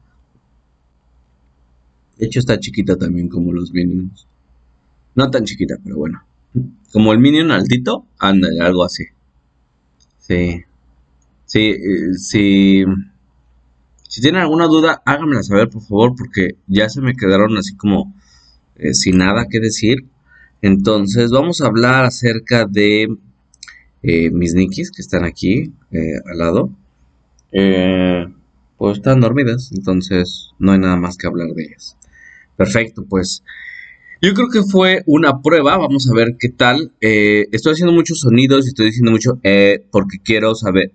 De 2.17 2.27
hecho 2.27 2.39
está 2.39 2.59
chiquita 2.59 2.95
también 2.95 3.27
como 3.27 3.51
los 3.51 3.73
Minions. 3.73 4.27
No 5.15 5.29
tan 5.31 5.43
chiquita, 5.43 5.75
pero 5.83 5.97
bueno. 5.97 6.23
Como 6.91 7.11
el 7.11 7.19
Minion 7.19 7.51
altito, 7.51 8.05
anda, 8.19 8.47
algo 8.61 8.83
así. 8.83 9.05
Sí. 10.19 10.63
Sí, 11.45 11.69
eh, 11.69 12.13
sí. 12.17 12.83
Si 14.07 14.21
tienen 14.21 14.41
alguna 14.41 14.65
duda, 14.65 15.01
háganmela 15.05 15.43
saber, 15.43 15.69
por 15.69 15.81
favor, 15.81 16.15
porque 16.17 16.55
ya 16.67 16.89
se 16.89 17.01
me 17.01 17.15
quedaron 17.15 17.57
así 17.57 17.75
como 17.75 18.15
eh, 18.75 18.93
sin 18.93 19.17
nada 19.17 19.47
que 19.49 19.59
decir. 19.59 20.05
Entonces, 20.61 21.31
vamos 21.31 21.61
a 21.61 21.67
hablar 21.67 22.05
acerca 22.05 22.65
de 22.65 23.15
eh, 24.03 24.29
mis 24.31 24.53
nikis 24.53 24.91
que 24.91 25.01
están 25.01 25.23
aquí 25.25 25.73
al 26.25 26.37
lado, 26.37 26.69
pues 28.77 28.97
están 28.97 29.21
dormidas, 29.21 29.71
entonces 29.71 30.51
no 30.59 30.73
hay 30.73 30.79
nada 30.79 30.97
más 30.97 31.17
que 31.17 31.27
hablar 31.27 31.49
de 31.49 31.63
ellas. 31.63 31.97
Perfecto, 32.57 33.05
pues 33.07 33.43
yo 34.21 34.33
creo 34.33 34.47
que 34.49 34.63
fue 34.63 35.03
una 35.05 35.41
prueba, 35.41 35.77
vamos 35.77 36.09
a 36.09 36.13
ver 36.13 36.35
qué 36.39 36.49
tal. 36.49 36.91
estoy 36.99 37.73
haciendo 37.73 37.93
muchos 37.93 38.19
sonidos 38.19 38.65
y 38.65 38.69
estoy 38.69 38.87
diciendo 38.87 39.11
mucho 39.11 39.39
porque 39.91 40.19
quiero 40.23 40.55
saber 40.55 40.91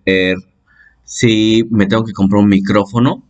si 1.05 1.65
me 1.71 1.87
tengo 1.87 2.05
que 2.05 2.13
comprar 2.13 2.43
un 2.43 2.49
micrófono 2.49 3.25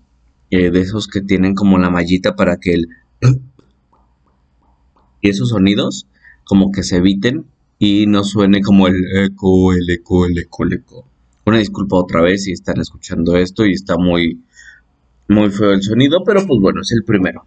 de 0.50 0.80
esos 0.80 1.06
que 1.06 1.20
tienen 1.20 1.54
como 1.54 1.78
la 1.78 1.90
mallita 1.90 2.34
para 2.34 2.56
que 2.56 2.74
el... 2.74 2.88
y 5.20 5.28
esos 5.28 5.50
sonidos 5.50 6.06
como 6.44 6.72
que 6.72 6.82
se 6.82 6.96
eviten 6.96 7.46
y 7.78 8.06
no 8.06 8.24
suene 8.24 8.60
como 8.60 8.88
el 8.88 8.96
eco, 9.16 9.72
el 9.72 9.88
eco, 9.88 10.26
el 10.26 10.38
eco, 10.38 10.64
el 10.64 10.72
eco. 10.74 11.06
Una 11.46 11.58
disculpa 11.58 11.96
otra 11.96 12.20
vez 12.20 12.44
si 12.44 12.52
están 12.52 12.78
escuchando 12.80 13.36
esto 13.36 13.64
y 13.64 13.72
está 13.72 13.96
muy, 13.96 14.42
muy 15.28 15.50
feo 15.50 15.70
el 15.72 15.82
sonido, 15.82 16.22
pero 16.24 16.46
pues 16.46 16.60
bueno, 16.60 16.82
es 16.82 16.92
el 16.92 17.04
primero. 17.04 17.46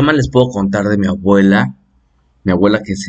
¿Qué 0.00 0.16
les 0.16 0.30
puedo 0.30 0.48
contar 0.48 0.86
de 0.88 0.96
mi 0.96 1.06
abuela? 1.06 1.76
Mi 2.44 2.52
abuela 2.52 2.80
que 2.82 2.94
es 2.94 3.06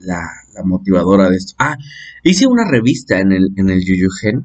la, 0.00 0.20
motivadora 0.62 1.30
de 1.30 1.36
esto. 1.36 1.54
Ah, 1.58 1.78
hice 2.22 2.46
una 2.46 2.70
revista 2.70 3.18
en 3.18 3.32
el, 3.32 3.48
en 3.56 3.70
el 3.70 3.82
Yuyugen 3.82 4.44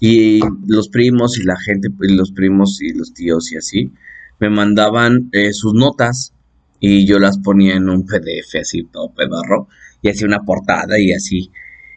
y 0.00 0.40
los 0.66 0.90
primos 0.90 1.38
y 1.38 1.44
la 1.44 1.56
gente, 1.56 1.88
y 2.02 2.14
los 2.14 2.32
primos 2.32 2.82
y 2.82 2.92
los 2.92 3.14
tíos 3.14 3.50
y 3.52 3.56
así, 3.56 3.90
me 4.38 4.50
mandaban 4.50 5.30
eh, 5.32 5.54
sus 5.54 5.72
notas 5.72 6.34
y 6.78 7.06
yo 7.06 7.18
las 7.18 7.38
ponía 7.38 7.76
en 7.76 7.88
un 7.88 8.04
PDF 8.04 8.56
así 8.60 8.84
todo 8.84 9.10
pedorro 9.14 9.66
y 10.02 10.10
hacía 10.10 10.26
una 10.26 10.44
portada 10.44 10.98
y 10.98 11.12
así. 11.12 11.50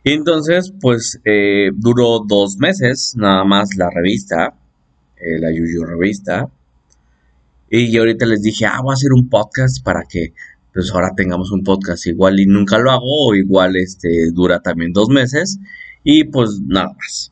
Y 0.06 0.14
entonces, 0.14 0.74
pues 0.80 1.20
eh, 1.26 1.72
duró 1.76 2.22
dos 2.26 2.56
meses 2.60 3.14
nada 3.18 3.44
más 3.44 3.76
la 3.76 3.90
revista, 3.90 4.56
eh, 5.18 5.38
la 5.38 5.52
Yuyu 5.52 5.84
revista. 5.84 6.50
Y 7.74 7.90
yo 7.90 8.02
ahorita 8.02 8.26
les 8.26 8.42
dije, 8.42 8.66
ah, 8.66 8.82
voy 8.84 8.92
a 8.92 8.96
hacer 8.96 9.14
un 9.14 9.30
podcast 9.30 9.82
para 9.82 10.04
que 10.04 10.34
pues 10.74 10.92
ahora 10.92 11.14
tengamos 11.16 11.52
un 11.52 11.64
podcast 11.64 12.06
igual 12.06 12.38
y 12.42 12.46
nunca 12.46 12.78
lo 12.78 12.92
hago, 12.92 13.28
o 13.30 13.34
igual 13.34 13.78
este 13.78 14.30
dura 14.34 14.60
también 14.60 14.92
dos 14.92 15.08
meses. 15.08 15.58
Y 16.04 16.26
pues 16.26 16.60
nada 16.66 16.94
más. 17.00 17.32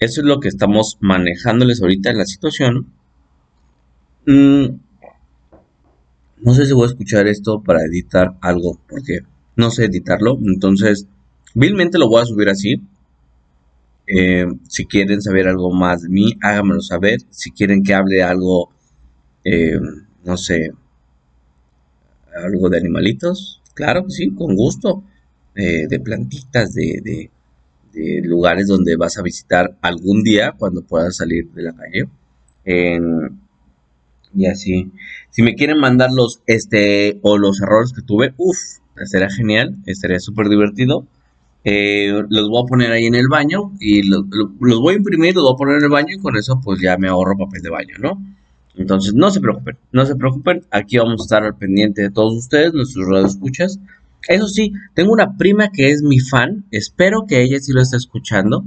Eso 0.00 0.22
es 0.22 0.26
lo 0.26 0.40
que 0.40 0.48
estamos 0.48 0.96
manejándoles 1.00 1.82
ahorita 1.82 2.10
en 2.10 2.16
la 2.16 2.24
situación. 2.24 2.86
Mm, 4.26 4.68
no 6.38 6.54
sé 6.54 6.64
si 6.64 6.72
voy 6.72 6.84
a 6.84 6.86
escuchar 6.86 7.26
esto 7.26 7.62
para 7.62 7.84
editar 7.84 8.38
algo, 8.40 8.80
porque 8.88 9.20
no 9.54 9.70
sé 9.70 9.84
editarlo, 9.84 10.38
entonces 10.46 11.08
vilmente 11.54 11.98
lo 11.98 12.08
voy 12.08 12.22
a 12.22 12.26
subir 12.26 12.48
así. 12.48 12.80
Eh, 14.06 14.46
si 14.66 14.86
quieren 14.86 15.20
saber 15.20 15.46
algo 15.46 15.72
más 15.72 16.02
de 16.02 16.08
mí, 16.08 16.34
háganmelo 16.40 16.80
saber. 16.80 17.20
Si 17.28 17.50
quieren 17.50 17.82
que 17.82 17.92
hable 17.92 18.22
algo 18.22 18.70
eh, 19.44 19.78
no 20.24 20.36
sé, 20.36 20.72
algo 22.34 22.68
de 22.68 22.78
animalitos, 22.78 23.62
claro 23.74 24.08
sí, 24.08 24.30
con 24.34 24.56
gusto, 24.56 25.04
eh, 25.54 25.86
de 25.88 26.00
plantitas, 26.00 26.74
de, 26.74 27.00
de, 27.02 27.30
de, 27.92 28.22
lugares 28.26 28.66
donde 28.66 28.96
vas 28.96 29.18
a 29.18 29.22
visitar 29.22 29.76
algún 29.82 30.22
día 30.22 30.52
cuando 30.58 30.82
puedas 30.82 31.16
salir 31.16 31.50
de 31.52 31.62
la 31.62 31.74
calle. 31.74 32.08
y 34.34 34.46
así, 34.46 34.90
si 35.30 35.42
me 35.42 35.54
quieren 35.54 35.78
mandar 35.78 36.10
los, 36.12 36.40
este, 36.46 37.18
o 37.22 37.38
los 37.38 37.60
errores 37.60 37.92
que 37.92 38.02
tuve, 38.02 38.34
uff, 38.36 38.58
estaría 39.02 39.30
genial, 39.30 39.76
estaría 39.86 40.20
súper 40.20 40.48
divertido. 40.48 41.06
Eh, 41.64 42.12
los 42.28 42.48
voy 42.50 42.62
a 42.62 42.66
poner 42.66 42.92
ahí 42.92 43.06
en 43.06 43.14
el 43.14 43.28
baño 43.28 43.72
y 43.80 44.02
los 44.02 44.26
voy 44.80 44.94
a 44.94 44.96
imprimir, 44.98 45.34
los 45.34 45.44
voy 45.44 45.54
a 45.54 45.56
poner 45.56 45.76
en 45.78 45.84
el 45.84 45.90
baño 45.90 46.14
y 46.14 46.18
con 46.20 46.36
eso 46.36 46.60
pues 46.62 46.80
ya 46.80 46.98
me 46.98 47.08
ahorro 47.08 47.38
papel 47.38 47.62
de 47.62 47.70
baño, 47.70 47.94
¿no? 47.98 48.22
Entonces, 48.76 49.14
no 49.14 49.30
se 49.30 49.40
preocupen, 49.40 49.76
no 49.92 50.04
se 50.04 50.16
preocupen. 50.16 50.64
Aquí 50.70 50.98
vamos 50.98 51.20
a 51.20 51.24
estar 51.24 51.44
al 51.44 51.56
pendiente 51.56 52.02
de 52.02 52.10
todos 52.10 52.34
ustedes, 52.34 52.72
nuestros 52.72 53.06
radioescuchas. 53.08 53.78
Eso 54.28 54.48
sí, 54.48 54.72
tengo 54.94 55.12
una 55.12 55.36
prima 55.36 55.70
que 55.70 55.90
es 55.90 56.02
mi 56.02 56.18
fan. 56.18 56.64
Espero 56.70 57.26
que 57.26 57.42
ella 57.42 57.58
sí 57.60 57.72
lo 57.72 57.82
esté 57.82 57.96
escuchando. 57.96 58.64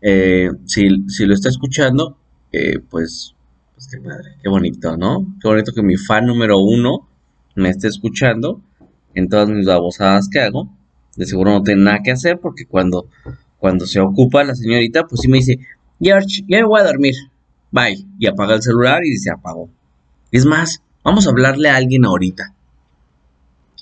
Eh, 0.00 0.50
si, 0.66 0.88
lo 0.88 1.34
está 1.34 1.48
escuchando, 1.48 2.16
eh, 2.52 2.78
pues, 2.78 3.34
pues 3.74 3.88
qué 3.88 4.00
madre, 4.00 4.36
qué 4.42 4.48
bonito, 4.48 4.96
¿no? 4.96 5.26
Qué 5.40 5.48
bonito 5.48 5.72
que 5.72 5.82
mi 5.82 5.96
fan 5.96 6.26
número 6.26 6.58
uno 6.58 7.08
me 7.54 7.70
esté 7.70 7.88
escuchando 7.88 8.60
en 9.14 9.28
todas 9.28 9.48
mis 9.48 9.66
babosadas 9.66 10.28
que 10.28 10.40
hago. 10.40 10.68
De 11.16 11.26
seguro 11.26 11.52
no 11.52 11.62
tiene 11.62 11.82
nada 11.82 12.00
que 12.02 12.10
hacer 12.10 12.38
porque 12.38 12.66
cuando, 12.66 13.06
cuando 13.58 13.86
se 13.86 14.00
ocupa 14.00 14.44
la 14.44 14.54
señorita, 14.54 15.06
pues 15.06 15.20
sí 15.20 15.28
me 15.28 15.38
dice, 15.38 15.58
George, 16.00 16.44
ya 16.48 16.58
me 16.58 16.64
voy 16.64 16.80
a 16.80 16.84
dormir 16.84 17.14
bye, 17.72 18.06
y 18.18 18.26
apaga 18.26 18.54
el 18.54 18.62
celular 18.62 19.04
y 19.04 19.16
se 19.16 19.30
apagó. 19.30 19.68
Es 20.30 20.46
más, 20.46 20.82
vamos 21.02 21.26
a 21.26 21.30
hablarle 21.30 21.68
a 21.68 21.76
alguien 21.76 22.04
ahorita. 22.04 22.54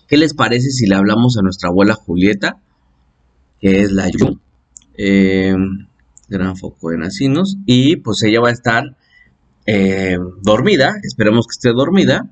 ¿Qué 0.08 0.16
les 0.16 0.34
parece 0.34 0.70
si 0.70 0.86
le 0.86 0.96
hablamos 0.96 1.36
a 1.36 1.42
nuestra 1.42 1.68
abuela 1.68 1.94
Julieta, 1.94 2.58
que 3.60 3.82
es 3.82 3.92
la 3.92 4.08
Yu? 4.08 4.40
Eh, 4.96 5.54
gran 6.28 6.56
foco 6.56 6.90
de 6.90 6.98
nacinos. 6.98 7.56
Y 7.66 7.96
pues 7.96 8.22
ella 8.24 8.40
va 8.40 8.48
a 8.48 8.52
estar 8.52 8.96
eh, 9.66 10.18
dormida, 10.42 10.94
esperemos 11.02 11.46
que 11.46 11.52
esté 11.52 11.72
dormida. 11.72 12.28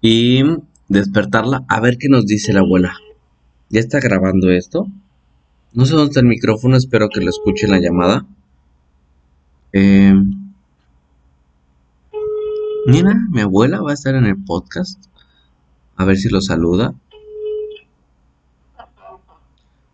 Y 0.00 0.42
despertarla 0.88 1.64
a 1.68 1.80
ver 1.80 1.98
qué 1.98 2.08
nos 2.08 2.26
dice 2.26 2.52
la 2.52 2.60
abuela. 2.60 2.94
¿Ya 3.68 3.80
está 3.80 4.00
grabando 4.00 4.50
esto? 4.50 4.86
No 5.74 5.86
sé 5.86 5.92
dónde 5.92 6.08
está 6.08 6.20
el 6.20 6.26
micrófono, 6.26 6.76
espero 6.76 7.08
que 7.08 7.20
lo 7.20 7.30
escuchen 7.30 7.70
la 7.70 7.80
llamada. 7.80 8.26
Eh, 9.72 10.14
Mira, 12.84 13.14
mi 13.30 13.40
abuela 13.40 13.80
va 13.80 13.92
a 13.92 13.94
estar 13.94 14.16
en 14.16 14.26
el 14.26 14.42
podcast. 14.42 15.00
A 15.96 16.04
ver 16.04 16.16
si 16.16 16.28
lo 16.28 16.40
saluda. 16.40 16.94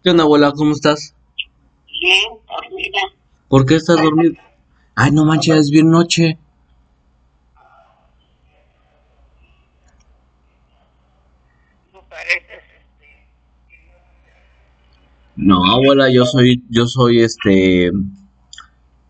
¿Qué 0.03 0.11
onda, 0.11 0.23
abuela? 0.23 0.53
¿Cómo 0.53 0.73
estás? 0.73 1.15
Bien, 1.87 2.33
dormida. 2.49 2.99
¿Por 3.49 3.67
qué 3.67 3.77
estás 3.77 4.01
dormida? 4.01 4.41
Ay, 4.95 5.11
no 5.11 5.27
manches, 5.27 5.57
es 5.57 5.71
bien 5.71 5.91
noche. 5.91 6.39
No, 15.37 15.65
abuela, 15.67 16.11
yo 16.11 16.25
soy, 16.25 16.65
yo 16.71 16.87
soy 16.87 17.21
este, 17.21 17.93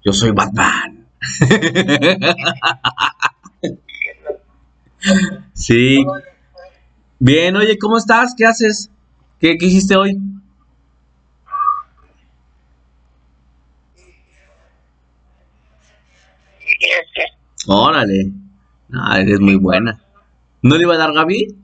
yo 0.04 0.12
soy 0.12 0.32
Batman. 0.32 1.06
Sí. 5.54 6.04
Bien, 7.18 7.56
oye, 7.56 7.78
¿cómo 7.78 7.98
estás? 7.98 8.34
¿Qué 8.36 8.46
haces? 8.46 8.90
¿Qué, 9.40 9.56
hiciste 9.60 9.96
hoy? 9.96 10.18
Órale. 17.66 18.32
Ah, 18.92 19.20
eres 19.20 19.40
muy 19.40 19.56
buena. 19.56 20.00
¿No 20.62 20.76
le 20.76 20.82
iba 20.82 20.94
a 20.94 20.98
dar 20.98 21.12
Gaby? 21.12 21.56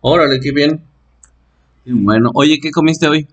Órale, 0.00 0.38
qué 0.40 0.52
bien. 0.52 0.85
Bueno. 1.86 2.30
Oye, 2.34 2.58
¿qué 2.60 2.70
comiste 2.70 3.06
hoy? 3.06 3.28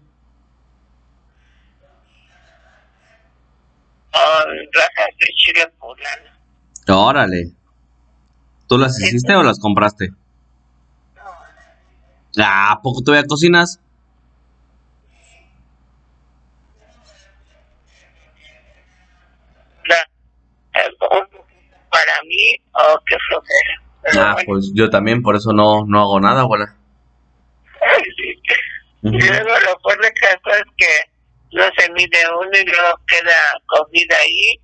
Órale. 6.88 7.52
¿Tú 8.68 8.78
las 8.78 9.00
hiciste 9.00 9.36
o 9.36 9.44
las 9.44 9.60
compraste? 9.60 10.12
Ah, 12.38 12.72
¿a 12.72 12.82
poco 12.82 13.02
todavía 13.04 13.28
cocinas? 13.28 13.80
para 21.90 22.22
mí, 22.28 22.56
oh, 22.74 23.00
qué 23.06 23.16
flojera. 23.28 24.30
ah, 24.32 24.36
pues 24.46 24.72
yo 24.74 24.90
también, 24.90 25.22
por 25.22 25.36
eso 25.36 25.54
no, 25.54 25.86
no 25.86 26.00
hago 26.00 26.20
nada, 26.20 26.42
abuela. 26.42 26.76
Y 29.04 29.10
luego 29.10 29.50
lo 29.50 29.80
peor 29.82 30.02
de 30.02 30.14
caso 30.14 30.58
es 30.58 30.64
que 30.78 31.58
no 31.58 31.64
se 31.78 31.92
mide 31.92 32.18
uno 32.40 32.50
y 32.54 32.66
luego 32.66 33.00
queda 33.06 33.62
comida 33.68 34.16
ahí 34.24 34.60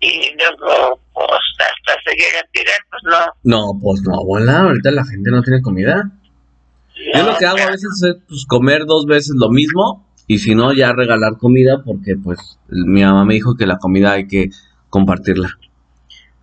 y 0.00 0.36
luego 0.36 1.00
pues 1.12 1.28
hasta 1.58 2.00
se 2.04 2.10
llega 2.16 2.40
a 2.40 2.50
tirar, 2.52 2.78
pues 2.90 3.02
no. 3.04 3.72
No, 3.72 3.80
pues 3.80 4.02
no, 4.02 4.14
abuela, 4.20 4.60
ahorita 4.60 4.90
la 4.90 5.04
gente 5.04 5.30
no 5.30 5.42
tiene 5.42 5.62
comida. 5.62 6.10
Yo 7.14 7.22
lo 7.24 7.36
que 7.36 7.46
hago 7.46 7.58
a 7.58 7.70
veces 7.70 7.90
es 8.02 8.16
pues, 8.28 8.46
comer 8.46 8.84
dos 8.86 9.06
veces 9.06 9.34
lo 9.34 9.50
mismo 9.50 10.06
y 10.26 10.38
si 10.38 10.54
no 10.54 10.72
ya 10.72 10.92
regalar 10.92 11.36
comida 11.38 11.82
porque 11.84 12.14
pues 12.22 12.58
mi 12.68 13.02
mamá 13.02 13.24
me 13.24 13.34
dijo 13.34 13.56
que 13.56 13.66
la 13.66 13.78
comida 13.78 14.12
hay 14.12 14.28
que 14.28 14.50
compartirla. 14.90 15.48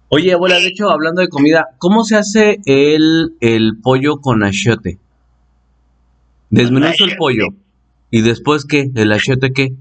Oye, 0.09 0.33
abuela, 0.33 0.57
de 0.57 0.67
hecho, 0.67 0.89
hablando 0.89 1.21
de 1.21 1.29
comida, 1.29 1.69
¿cómo 1.77 2.03
se 2.03 2.17
hace 2.17 2.59
el, 2.65 3.37
el 3.39 3.79
pollo 3.81 4.17
con 4.17 4.43
achiote? 4.43 4.99
Desmenuzo 6.51 7.05
el 7.05 7.17
pollo. 7.17 7.47
¿Y 8.11 8.21
después 8.21 8.65
qué? 8.65 8.89
¿El 8.95 9.11
achiote 9.11 9.51
qué? 9.51 9.73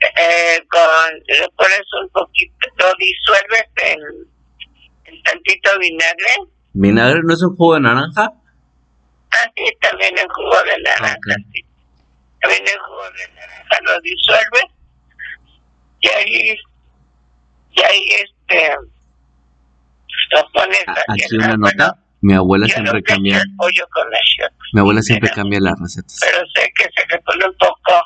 eh, 0.00 0.64
con, 0.68 1.14
le 1.26 1.48
pones 1.56 1.82
un 2.00 2.08
poquito, 2.10 2.68
lo 2.76 2.92
disuelves 2.98 3.64
en, 3.84 5.22
tantito 5.24 5.78
vinagre. 5.78 6.52
¿Vinagre 6.72 7.20
no 7.24 7.34
es 7.34 7.42
un 7.42 7.56
jugo 7.56 7.74
de 7.74 7.80
naranja? 7.80 8.32
Ah, 9.30 9.50
sí, 9.56 9.64
también 9.80 10.16
el 10.16 10.28
jugo 10.28 10.56
de 10.64 10.82
naranja, 10.82 11.34
sí. 11.52 11.64
También 12.40 12.62
el 12.66 12.78
jugo 12.78 13.04
de 13.10 13.34
naranja 13.34 13.78
lo 13.82 14.00
disuelves 14.00 14.64
y 16.00 16.08
ahí, 16.08 16.56
y 17.72 17.80
ahí 17.82 18.02
este, 18.22 18.76
lo 20.30 20.52
pones 20.52 20.84
Aquí 21.08 21.36
una 21.36 21.56
nota. 21.56 21.98
Mi 22.20 22.34
abuela 22.34 22.66
siempre 22.66 23.02
cambia. 23.02 23.42
Mi 24.72 24.80
abuela 24.80 25.02
siempre 25.02 25.30
cambia 25.30 25.60
las 25.60 25.78
recetas. 25.80 26.18
Pero 26.20 26.38
sé 26.54 26.70
que 26.76 26.84
se 26.84 27.06
le 27.08 27.20
pone 27.22 27.44
un 27.46 27.56
poco, 27.56 28.02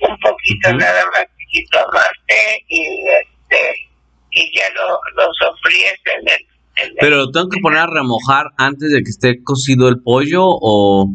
un 0.00 0.18
poquito 0.20 0.72
nada 0.74 1.04
más 1.12 1.26
y 1.50 1.64
tomaste 1.66 2.64
y, 2.68 2.82
este, 3.08 3.90
y 4.30 4.56
ya 4.56 4.64
lo, 4.74 4.98
lo 5.16 5.32
sofríes 5.38 5.98
en 6.04 6.28
el, 6.28 6.94
Pero 7.00 7.30
tengo 7.30 7.48
que 7.48 7.60
poner 7.60 7.80
a 7.80 7.86
remojar 7.86 8.46
antes 8.58 8.90
de 8.90 9.02
que 9.02 9.10
esté 9.10 9.42
cocido 9.42 9.88
el 9.88 10.00
pollo 10.02 10.42
o, 10.44 11.08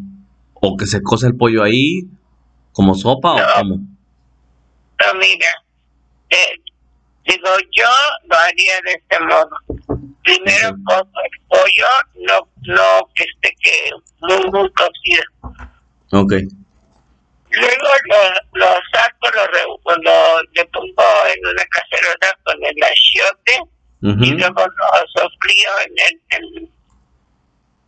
o 0.53 0.77
que 0.77 0.87
se 0.87 1.01
cose 1.01 1.27
el 1.27 1.35
pollo 1.35 1.63
ahí 1.63 2.07
como 2.71 2.95
sopa 2.95 3.33
o 3.33 3.39
cómo. 3.57 3.75
No, 3.75 5.19
mira, 5.19 5.47
eh, 6.29 6.55
digo, 7.25 7.49
yo 7.71 7.89
lo 8.29 8.37
haría 8.37 8.79
de 8.85 8.93
este 8.93 9.19
modo. 9.25 9.90
Primero 10.23 10.69
el 10.69 11.41
pollo, 11.47 11.87
no, 12.27 12.47
no 12.67 13.09
esté 13.15 13.55
que 13.59 13.91
muy, 14.21 14.51
muy 14.51 14.71
cocido. 14.73 15.23
Ok. 16.11 16.33
Luego 17.53 17.87
lo, 18.05 18.59
lo 18.59 18.65
saco, 18.93 19.29
lo, 19.33 19.95
lo, 19.97 20.41
le 20.53 20.65
pongo 20.65 21.03
en 21.33 21.45
una 21.45 21.65
cacerola 21.65 22.39
con 22.43 22.55
el 22.63 22.83
achiote 22.83 23.59
y 24.01 24.31
luego 24.31 24.65
lo 24.65 25.21
sofrío 25.21 25.69
en, 25.85 25.93
en, 26.29 26.71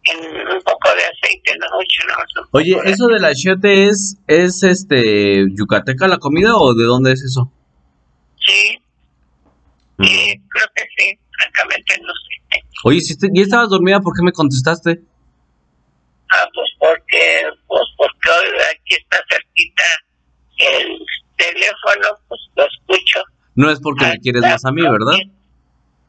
en, 0.03 0.47
un 0.47 0.61
poco 0.63 0.89
de 0.95 1.03
aceite, 1.03 1.57
no 1.59 1.67
mucho, 1.75 2.03
no. 2.07 2.47
Oye, 2.51 2.77
¿eso 2.83 3.07
del 3.07 3.23
achiote 3.23 3.87
es, 3.87 4.17
es 4.27 4.63
este, 4.63 5.45
yucateca 5.55 6.07
la 6.07 6.17
comida 6.17 6.55
o 6.57 6.73
de 6.73 6.83
dónde 6.83 7.13
es 7.13 7.23
eso? 7.23 7.51
Sí, 8.45 8.79
sí 10.01 10.41
creo 10.49 10.67
que 10.75 10.83
sí, 10.97 11.19
francamente 11.37 11.99
no 12.01 12.13
sé. 12.13 12.33
Oye, 12.83 13.01
si 13.01 13.15
¿y 13.33 13.41
estabas 13.41 13.69
dormida, 13.69 14.01
por 14.01 14.15
qué 14.15 14.23
me 14.23 14.31
contestaste? 14.31 15.01
Ah, 16.31 16.47
pues 16.53 16.69
porque, 16.79 17.43
pues 17.67 17.83
porque 17.97 18.29
aquí 18.29 18.93
aquí 18.93 18.95
está 19.01 19.17
cerquita 19.29 19.83
el 20.57 20.99
teléfono, 21.37 22.19
pues 22.27 22.41
lo 22.55 22.65
escucho. 22.65 23.23
No 23.55 23.69
es 23.69 23.79
porque 23.79 24.05
me 24.05 24.19
quieres 24.19 24.41
más 24.41 24.65
a 24.65 24.71
mí, 24.71 24.81
¿verdad? 24.81 25.17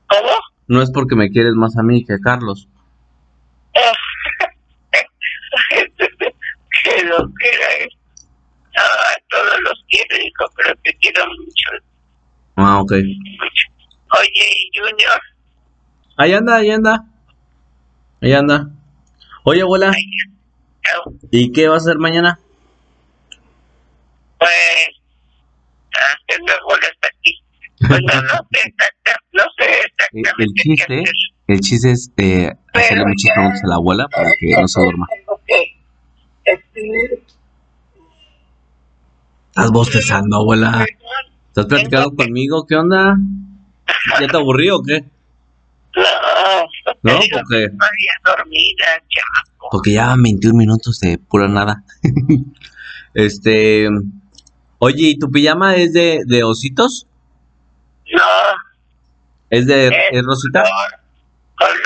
¿Cómo? 0.07 0.33
No 0.67 0.83
es 0.83 0.91
porque 0.91 1.15
me 1.15 1.31
quieres 1.31 1.55
más 1.55 1.77
a 1.77 1.83
mí 1.83 2.05
que 2.05 2.15
a 2.15 2.19
Carlos. 2.19 2.69
que 6.85 7.03
lo 7.05 7.17
quiera 7.33 7.67
es. 7.81 7.95
a 8.77 9.17
todos 9.29 9.61
los 9.61 9.85
quiero, 9.89 10.17
hijo, 10.17 10.45
pero 10.57 10.75
te 10.83 10.97
quiero 10.99 11.27
mucho. 11.27 11.71
Ah, 12.57 12.81
ok. 12.81 12.93
Oye, 14.20 14.46
¿y 14.72 14.79
Junior? 14.79 15.20
Ahí 16.16 16.33
anda, 16.33 16.57
ahí 16.57 16.70
anda. 16.70 17.05
Ahí 18.22 18.33
anda. 18.33 18.70
Oye, 19.42 19.62
abuela. 19.62 19.92
¿Y 21.31 21.50
qué 21.53 21.68
vas 21.68 21.83
a 21.83 21.90
hacer 21.90 21.98
mañana? 21.98 22.38
Pues, 24.38 24.50
haciendo 25.92 26.53
bolas 26.68 26.92
aquí. 27.03 27.40
Pues 27.87 28.00
no, 28.03 28.22
no 28.22 28.29
sé, 28.53 28.74
no 29.33 29.42
sé 29.59 29.81
exactamente. 29.81 30.44
El 30.44 30.53
chiste, 30.55 31.03
el 31.48 31.61
chiste 31.61 31.90
es 31.90 32.12
eh, 32.16 32.53
hacerle 32.72 33.05
muchas 33.07 33.33
preguntas 33.35 33.64
a 33.64 33.66
la 33.66 33.74
abuela 33.74 34.09
para 34.09 34.31
que 34.38 34.61
no 34.61 34.68
se 34.68 34.81
duerma. 34.81 35.07
Estás 39.48 39.70
bostezando, 39.72 40.37
abuela. 40.37 40.87
¿Estás 41.48 41.66
platicando 41.66 42.14
conmigo? 42.14 42.66
¿Qué 42.66 42.77
onda? 42.77 43.16
¿Ya 44.20 44.27
te 44.29 44.37
aburrí 44.37 44.70
o 44.70 44.83
qué? 44.83 45.05
No, 45.97 46.03
¿No? 47.03 47.20
Porque, 47.33 47.68
dormida, 48.25 48.87
chamaco. 49.09 49.68
porque 49.70 49.92
ya 49.92 50.07
van 50.09 50.23
21 50.23 50.57
minutos 50.57 50.99
de 51.01 51.18
pura 51.18 51.47
nada. 51.49 51.85
este. 53.14 53.88
Oye, 54.79 55.09
¿y 55.11 55.18
tu 55.18 55.31
pijama 55.31 55.77
es 55.77 55.92
de, 55.92 56.20
de 56.27 56.42
ositos? 56.44 57.07
No, 58.12 58.23
¿Es 59.51 59.66
de 59.66 59.87
es 59.87 59.92
es 60.12 60.23
rosita? 60.25 60.62
color, 60.62 61.01
color, 61.57 61.83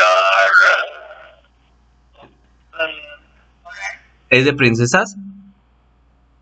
eh, 2.80 3.18
¿Es 4.30 4.44
de 4.44 4.52
princesas? 4.54 5.16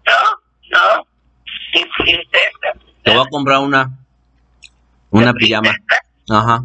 no, 0.07 0.12
no, 0.73 1.07
y 1.75 1.85
princesa. 2.03 2.79
Te 3.03 3.11
voy 3.12 3.23
a 3.27 3.29
comprar 3.29 3.59
una. 3.61 3.99
Una 5.16 5.33
pijama. 5.33 5.70
Ajá. 6.31 6.64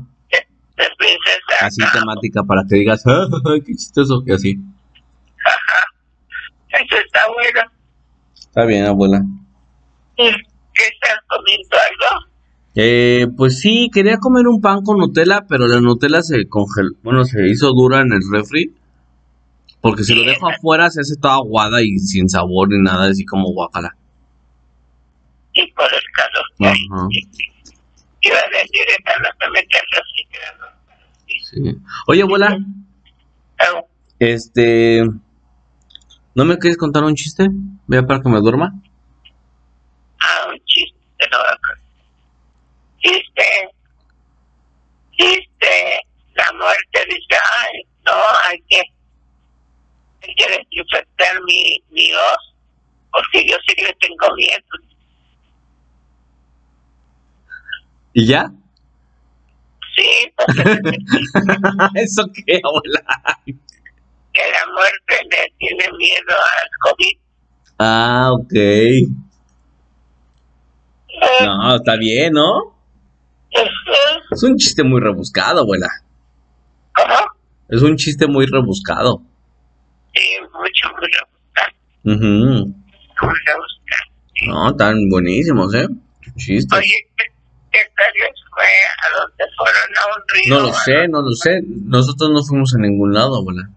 Princesa. 0.97 1.65
Así 1.65 1.81
temática 1.93 2.43
para 2.43 2.63
que 2.67 2.75
digas, 2.77 3.03
"Ah, 3.05 3.27
qué 3.65 3.75
chistoso 3.75 4.23
que 4.25 4.33
así. 4.33 4.57
Ajá. 5.45 5.85
Eso 6.83 6.95
está 7.05 7.19
bueno. 7.33 7.71
Está 8.35 8.65
bien, 8.65 8.85
abuela. 8.85 9.21
¿Qué 10.15 10.29
estás 10.29 11.19
comiendo 11.27 11.77
algo? 11.77 12.25
Eh, 12.75 13.27
pues 13.35 13.59
sí, 13.59 13.89
quería 13.93 14.17
comer 14.17 14.47
un 14.47 14.61
pan 14.61 14.81
con 14.81 14.97
Nutella, 14.97 15.45
pero 15.47 15.67
la 15.67 15.81
Nutella 15.81 16.21
se 16.23 16.47
congeló, 16.47 16.89
bueno, 17.03 17.25
se 17.25 17.47
hizo 17.47 17.71
dura 17.73 18.01
en 18.01 18.13
el 18.13 18.21
refri. 18.31 18.73
Porque 19.81 20.03
si 20.03 20.13
lo 20.13 20.23
dejo 20.23 20.47
afuera 20.49 20.89
se 20.91 21.01
hace 21.01 21.15
toda 21.15 21.35
aguada 21.35 21.81
y 21.81 21.97
sin 21.99 22.29
sabor 22.29 22.69
ni 22.69 22.81
nada, 22.81 23.09
así 23.09 23.25
como 23.25 23.51
guacala. 23.51 23.95
Y 25.53 25.71
por 25.73 25.85
el 25.85 26.01
calor. 26.13 26.73
Ajá. 26.73 27.07
Iba 28.21 28.37
a 28.37 28.49
decir. 28.51 28.85
Sí. 31.49 31.77
Oye, 32.07 32.21
abuela, 32.21 32.57
este, 34.19 35.01
¿no 36.35 36.45
me 36.45 36.57
quieres 36.57 36.77
contar 36.77 37.03
un 37.03 37.15
chiste? 37.15 37.47
Vea 37.87 38.03
para 38.03 38.21
que 38.21 38.29
me 38.29 38.39
duerma. 38.39 38.71
Ah, 40.19 40.47
un 40.49 40.59
chiste, 40.65 41.27
no 41.31 41.37
Chiste. 42.99 43.69
Chiste. 45.17 46.01
La 46.35 46.45
muerte 46.53 47.05
dice, 47.07 47.37
ay, 47.59 47.81
no, 48.05 48.13
hay 48.47 48.57
que, 48.69 48.81
hay 50.21 50.35
que 50.35 50.57
desinfectar 50.57 51.41
mi, 51.43 51.83
mi 51.89 52.11
voz, 52.11 52.55
porque 53.11 53.45
yo 53.45 53.57
sí 53.67 53.75
le 53.81 53.93
tengo 53.93 54.35
miedo. 54.35 54.90
¿Y 58.13 58.25
ya? 58.27 58.51
Sí, 59.95 60.33
¿Eso 61.95 62.23
qué, 62.45 62.61
abuela? 62.63 63.03
que 64.33 64.41
la 64.41 64.71
muerte 64.73 65.15
le 65.29 65.53
tiene 65.59 65.97
miedo 65.97 66.33
al 66.33 66.69
COVID. 66.81 67.17
Ah, 67.79 68.29
ok. 68.31 68.53
No, 71.43 71.75
está 71.75 71.97
bien, 71.97 72.33
¿no? 72.33 72.57
Ujú. 73.53 74.31
Es 74.31 74.43
un 74.43 74.55
chiste 74.55 74.83
muy 74.83 75.01
rebuscado, 75.01 75.61
abuela. 75.61 75.87
¿Cómo? 76.95 77.15
Es 77.67 77.81
un 77.81 77.97
chiste 77.97 78.27
muy 78.27 78.45
rebuscado. 78.45 79.21
Sí, 80.15 80.29
mucho, 80.53 80.89
mucho, 80.95 81.19
Ujú. 82.05 82.73
mucho. 83.21 83.53
No, 84.47 84.69
están 84.71 85.09
buenísimos, 85.09 85.73
¿eh? 85.75 85.87
Chistes. 86.37 86.79
Oye, 86.79 87.07
¿qué, 87.71 87.79
qué 87.79 87.89
tal 87.95 88.13
les 88.19 88.39
fue 88.49 88.65
a 88.65 89.19
donde 89.19 89.43
fueron 89.57 89.89
a 89.97 90.15
un 90.15 90.23
río? 90.27 90.55
No 90.55 90.67
lo 90.67 90.73
sé, 90.73 91.07
no 91.07 91.21
lo 91.21 91.31
sé. 91.31 91.61
Nosotros 91.65 92.31
no 92.31 92.43
fuimos 92.43 92.75
a 92.75 92.77
ningún 92.77 93.13
lado, 93.13 93.37
abuela. 93.37 93.69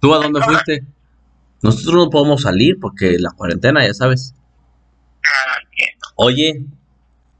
¿Tú 0.00 0.14
a 0.14 0.18
dónde 0.18 0.40
fuiste? 0.42 0.84
Nosotros 1.62 1.94
no 1.94 2.10
podemos 2.10 2.42
salir 2.42 2.78
porque 2.80 3.18
la 3.18 3.30
cuarentena, 3.30 3.86
ya 3.86 3.94
sabes. 3.94 4.34
Ah. 5.24 5.58
Oye, 6.16 6.64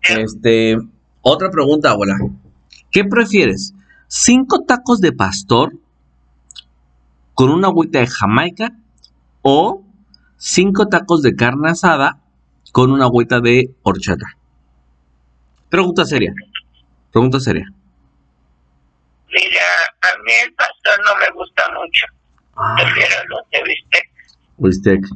este, 0.02 0.78
otra 1.22 1.50
pregunta, 1.50 1.90
abuela. 1.90 2.16
¿Qué 2.90 3.04
prefieres? 3.04 3.74
¿Cinco 4.06 4.64
tacos 4.64 5.00
de 5.00 5.12
pastor 5.12 5.72
con 7.34 7.50
una 7.50 7.68
agüita 7.68 8.00
de 8.00 8.06
Jamaica 8.06 8.76
o 9.40 9.84
cinco 10.36 10.86
tacos 10.88 11.22
de 11.22 11.34
carne 11.34 11.70
asada 11.70 12.20
con 12.72 12.92
una 12.92 13.06
agüita 13.06 13.40
de 13.40 13.74
horchata? 13.82 14.36
Pregunta 15.72 16.04
seria. 16.04 16.34
Pregunta 17.10 17.40
seria. 17.40 17.64
Mira, 19.30 19.68
a 20.02 20.18
mí 20.22 20.32
el 20.44 20.52
pastor 20.52 20.92
no 21.06 21.16
me 21.16 21.30
gusta 21.34 21.62
mucho. 21.70 22.06
Ah, 22.54 22.74
Prefiero 22.76 23.14
los 23.30 23.40
de 23.50 23.62
bistec. 23.62 24.10
bistec. 24.58 25.06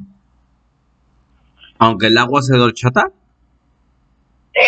Aunque 1.78 2.06
el 2.06 2.16
agua 2.16 2.40
sea 2.40 2.56
de 2.56 2.62
horchata. 2.62 3.12
Sí, 4.54 4.60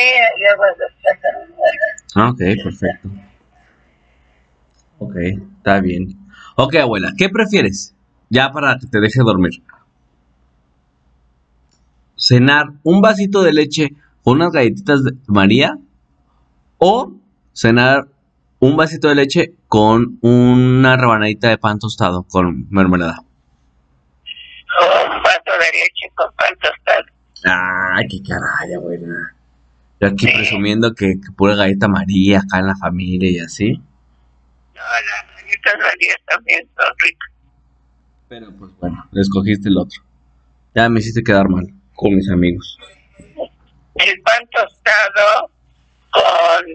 yo 0.42 0.56
voy 0.58 0.68
a 0.68 2.20
Ah, 2.20 2.28
ok, 2.32 2.38
perfecto. 2.62 3.08
Ok, 4.98 5.16
está 5.56 5.80
bien. 5.80 6.18
Ok, 6.56 6.74
abuela, 6.74 7.14
¿qué 7.16 7.30
prefieres? 7.30 7.94
Ya 8.28 8.52
para 8.52 8.76
que 8.78 8.88
te 8.88 9.00
deje 9.00 9.20
dormir. 9.20 9.62
¿Cenar 12.14 12.72
un 12.82 13.00
vasito 13.00 13.42
de 13.42 13.54
leche 13.54 13.88
unas 14.32 14.52
galletitas 14.52 15.04
de 15.04 15.12
María? 15.26 15.78
¿O 16.78 17.12
cenar 17.52 18.08
un 18.60 18.76
vasito 18.76 19.08
de 19.08 19.14
leche 19.14 19.54
con 19.68 20.18
una 20.22 20.96
rebanadita 20.96 21.48
de 21.48 21.58
pan 21.58 21.78
tostado 21.78 22.22
con 22.24 22.66
mermelada? 22.70 23.22
un 24.80 25.22
vaso 25.22 25.58
de 25.58 25.78
leche 25.78 26.12
con 26.14 26.30
pan 26.34 26.54
tostado. 26.60 27.04
Ay, 27.96 28.06
qué 28.08 28.22
caray, 28.22 28.74
abuela. 28.74 29.34
Yo 30.00 30.08
aquí 30.08 30.26
Sí. 30.26 30.32
presumiendo 30.34 30.94
que, 30.94 31.14
que 31.20 31.32
pura 31.36 31.56
galleta 31.56 31.88
María 31.88 32.38
acá 32.40 32.58
en 32.60 32.66
la 32.66 32.76
familia 32.76 33.30
y 33.30 33.38
así. 33.40 33.72
No, 33.74 33.82
las 34.74 35.42
galletas 35.42 35.74
Marías 35.78 36.16
también 36.28 36.68
son 36.76 36.92
ricas. 36.98 37.30
Pero 38.28 38.52
pues 38.56 38.70
bueno, 38.80 39.04
escogiste 39.14 39.68
el 39.68 39.78
otro. 39.78 40.02
Ya 40.74 40.88
me 40.88 41.00
hiciste 41.00 41.22
quedar 41.24 41.48
mal 41.48 41.66
con 41.96 42.14
mis 42.14 42.30
amigos. 42.30 42.78
El 43.98 44.20
pan 44.22 44.48
tostado 44.50 45.50
con... 46.10 46.66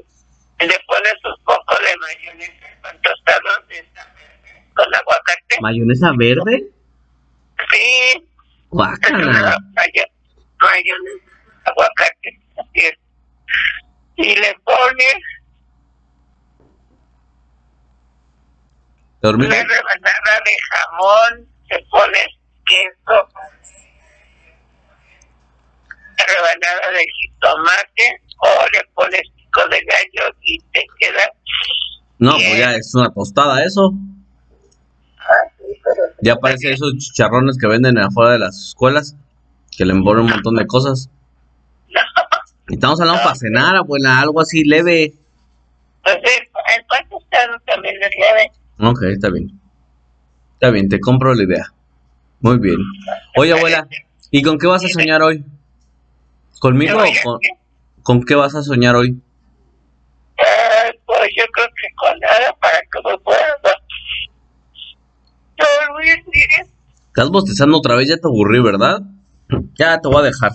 Le 0.60 0.80
pones 0.88 1.14
un 1.26 1.44
poco 1.44 1.76
de 1.76 1.98
mayonesa 1.98 2.68
al 2.68 2.78
pan 2.82 3.02
tostado 3.02 3.68
de 3.68 3.80
esta 3.80 4.06
verde, 4.16 4.66
con 4.76 4.96
aguacate. 4.96 5.58
¿Mayonesa 5.62 6.12
verde? 6.18 6.64
Sí, 7.72 8.30
Guácala. 8.70 9.58
Mayo- 9.74 10.06
mayonesa, 10.60 11.32
aguacate, 11.66 12.40
así 12.58 12.80
es. 12.88 12.94
Y 14.16 14.36
le 14.36 14.54
pones 14.64 15.16
¿Dormir? 19.22 19.48
una 19.48 19.56
rebanada 19.64 20.42
de 20.46 20.52
jamón, 20.70 21.48
le 21.70 21.86
pones 21.90 22.28
queso, 22.66 23.30
rebanada 26.28 26.92
de 26.98 27.04
jitomate 27.20 28.22
o 28.38 28.66
le 28.72 28.82
pones 28.94 29.22
pico 29.36 29.62
de 29.70 29.80
gallo 29.82 30.36
y 30.42 30.58
te 30.72 30.84
queda 31.00 31.32
No, 32.20 32.34
pues 32.34 32.58
ya 32.58 32.76
es 32.76 32.94
una 32.96 33.12
tostada 33.14 33.64
eso. 33.64 33.94
pero 35.84 36.04
Ya 36.22 36.36
parece 36.36 36.72
esos 36.74 36.94
chicharrones 36.98 37.58
que 37.58 37.68
venden 37.68 37.98
afuera 38.00 38.32
de 38.34 38.40
las 38.40 38.58
escuelas. 38.70 39.16
que 39.76 39.86
le 39.86 39.94
envuelve 39.94 40.22
un 40.22 40.30
montón 40.30 40.56
de 40.56 40.68
cosas. 40.68 41.10
No. 41.90 42.02
Y 42.70 42.76
estamos 42.76 43.00
hablando 43.02 43.24
para 43.24 43.36
cenar, 43.36 43.76
abuela, 43.76 44.20
algo 44.20 44.40
así 44.40 44.64
leve. 44.64 45.14
Pues 46.04 46.16
el, 46.16 46.22
el 46.78 46.86
pan 46.86 47.10
tostado 47.10 47.58
también 47.66 47.96
es 48.02 48.10
leve. 48.20 48.52
Ok, 48.80 49.02
está 49.12 49.30
bien. 49.32 49.60
Está 50.54 50.70
bien, 50.70 50.88
te 50.90 51.00
compro 51.00 51.34
la 51.34 51.44
idea. 51.44 51.74
Muy 52.42 52.58
bien. 52.60 52.78
Oye, 53.38 53.54
abuela, 53.54 53.88
¿y 54.32 54.42
con 54.44 54.58
qué 54.60 54.68
vas 54.68 54.84
a 54.86 54.90
soñar 54.90 55.22
hoy? 55.24 55.44
¿Conmigo 56.63 56.97
o 56.97 57.04
con, 57.26 57.39
con 58.04 58.23
qué 58.23 58.36
vas 58.36 58.56
a 58.56 58.63
soñar 58.63 58.95
hoy? 58.95 59.21
Ah, 60.39 60.89
pues 61.06 61.30
yo 61.36 61.43
creo 61.52 61.67
que 61.67 61.93
con 61.93 62.17
nada 62.21 62.56
para 62.62 62.80
que 62.80 62.99
me 63.04 63.17
pueda 63.17 63.47
dormir 65.58 66.23
bien. 66.32 66.71
Estás 67.08 67.30
bostezando 67.32 67.78
otra 67.78 67.95
vez, 67.95 68.08
ya 68.08 68.15
te 68.15 68.30
aburrí, 68.30 68.62
¿verdad? 68.62 69.02
Ya 69.78 69.99
te 69.99 70.08
voy 70.08 70.19
a 70.21 70.21
dejar. 70.21 70.54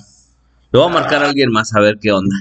Le 0.72 0.80
voy 0.80 0.88
a 0.88 0.94
marcar 0.94 1.22
a 1.22 1.26
alguien 1.26 1.52
más 1.52 1.76
a 1.76 1.80
ver 1.80 1.98
qué 2.00 2.10
onda. 2.10 2.36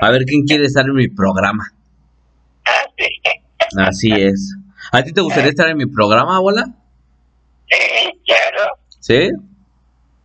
A 0.00 0.10
ver 0.10 0.22
quién 0.24 0.44
quiere 0.46 0.64
estar 0.64 0.86
en 0.86 0.94
mi 0.94 1.08
programa. 1.08 1.74
así, 2.64 3.20
Así 3.76 4.12
es. 4.12 4.56
¿A 4.92 5.02
ti 5.02 5.12
te 5.12 5.20
gustaría 5.20 5.50
estar 5.50 5.68
en 5.68 5.76
mi 5.76 5.84
programa, 5.84 6.36
abuela? 6.36 6.74
sí, 7.68 8.22
claro. 8.24 8.78
¿Sí? 8.98 9.28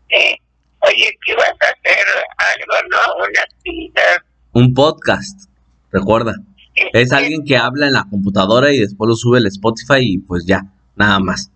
Sí. 0.10 0.40
Oye, 0.86 1.18
¿qué 1.26 1.36
vas 1.36 1.54
a 1.62 1.73
hacer? 1.84 2.24
Algo, 2.38 2.90
¿no? 2.90 3.16
Una 3.26 3.42
actividad. 3.44 4.18
Un 4.54 4.74
podcast. 4.74 5.50
Recuerda. 5.92 6.34
Es 6.94 7.12
alguien 7.12 7.44
que 7.46 7.56
habla 7.58 7.88
en 7.88 7.94
la 7.94 8.06
computadora 8.10 8.72
y 8.72 8.80
después 8.80 9.08
lo 9.08 9.16
sube 9.16 9.38
al 9.38 9.46
Spotify 9.48 10.00
y 10.00 10.18
pues 10.20 10.46
ya, 10.46 10.66
nada 10.96 11.20
más. 11.20 11.52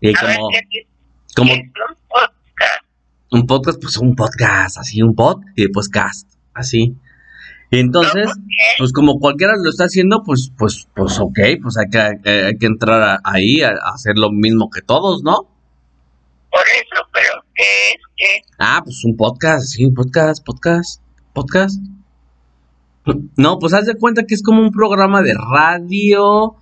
Y 0.00 0.08
ver, 0.08 0.16
como, 0.36 0.48
¿qué- 0.70 0.86
como 1.34 1.52
qué 1.52 1.60
es 1.60 1.66
un 1.88 1.96
podcast? 2.08 2.84
un 3.32 3.46
podcast, 3.46 3.80
pues 3.82 3.96
un 3.96 4.14
podcast, 4.14 4.78
así, 4.78 5.02
un 5.02 5.14
pod 5.16 5.40
y 5.56 5.62
después 5.62 5.88
cast, 5.88 6.28
así. 6.54 6.94
Y 7.70 7.78
entonces, 7.80 8.30
pues 8.78 8.92
como 8.92 9.18
cualquiera 9.18 9.54
lo 9.56 9.70
está 9.70 9.84
haciendo, 9.84 10.22
pues, 10.22 10.52
pues, 10.58 10.86
pues 10.94 11.18
ok, 11.18 11.38
pues 11.62 11.78
hay 11.78 11.88
que, 11.90 11.98
hay 12.30 12.58
que 12.58 12.66
entrar 12.66 13.02
a- 13.02 13.20
ahí 13.24 13.62
a, 13.62 13.70
a 13.70 13.94
hacer 13.94 14.16
lo 14.18 14.30
mismo 14.30 14.68
que 14.70 14.82
todos, 14.82 15.22
¿no? 15.24 15.48
Por 16.50 16.60
eso, 16.60 17.02
pero 17.12 17.41
¿qué 17.62 17.94
es? 17.94 18.00
¿Qué? 18.16 18.54
Ah, 18.58 18.82
pues 18.84 19.04
un 19.04 19.16
podcast, 19.16 19.66
sí, 19.66 19.90
podcast, 19.90 20.44
podcast, 20.44 21.00
podcast. 21.32 21.80
No, 23.36 23.58
pues 23.58 23.72
haz 23.72 23.86
de 23.86 23.96
cuenta 23.96 24.24
que 24.24 24.34
es 24.34 24.42
como 24.42 24.60
un 24.62 24.70
programa 24.70 25.22
de 25.22 25.34
radio 25.34 26.56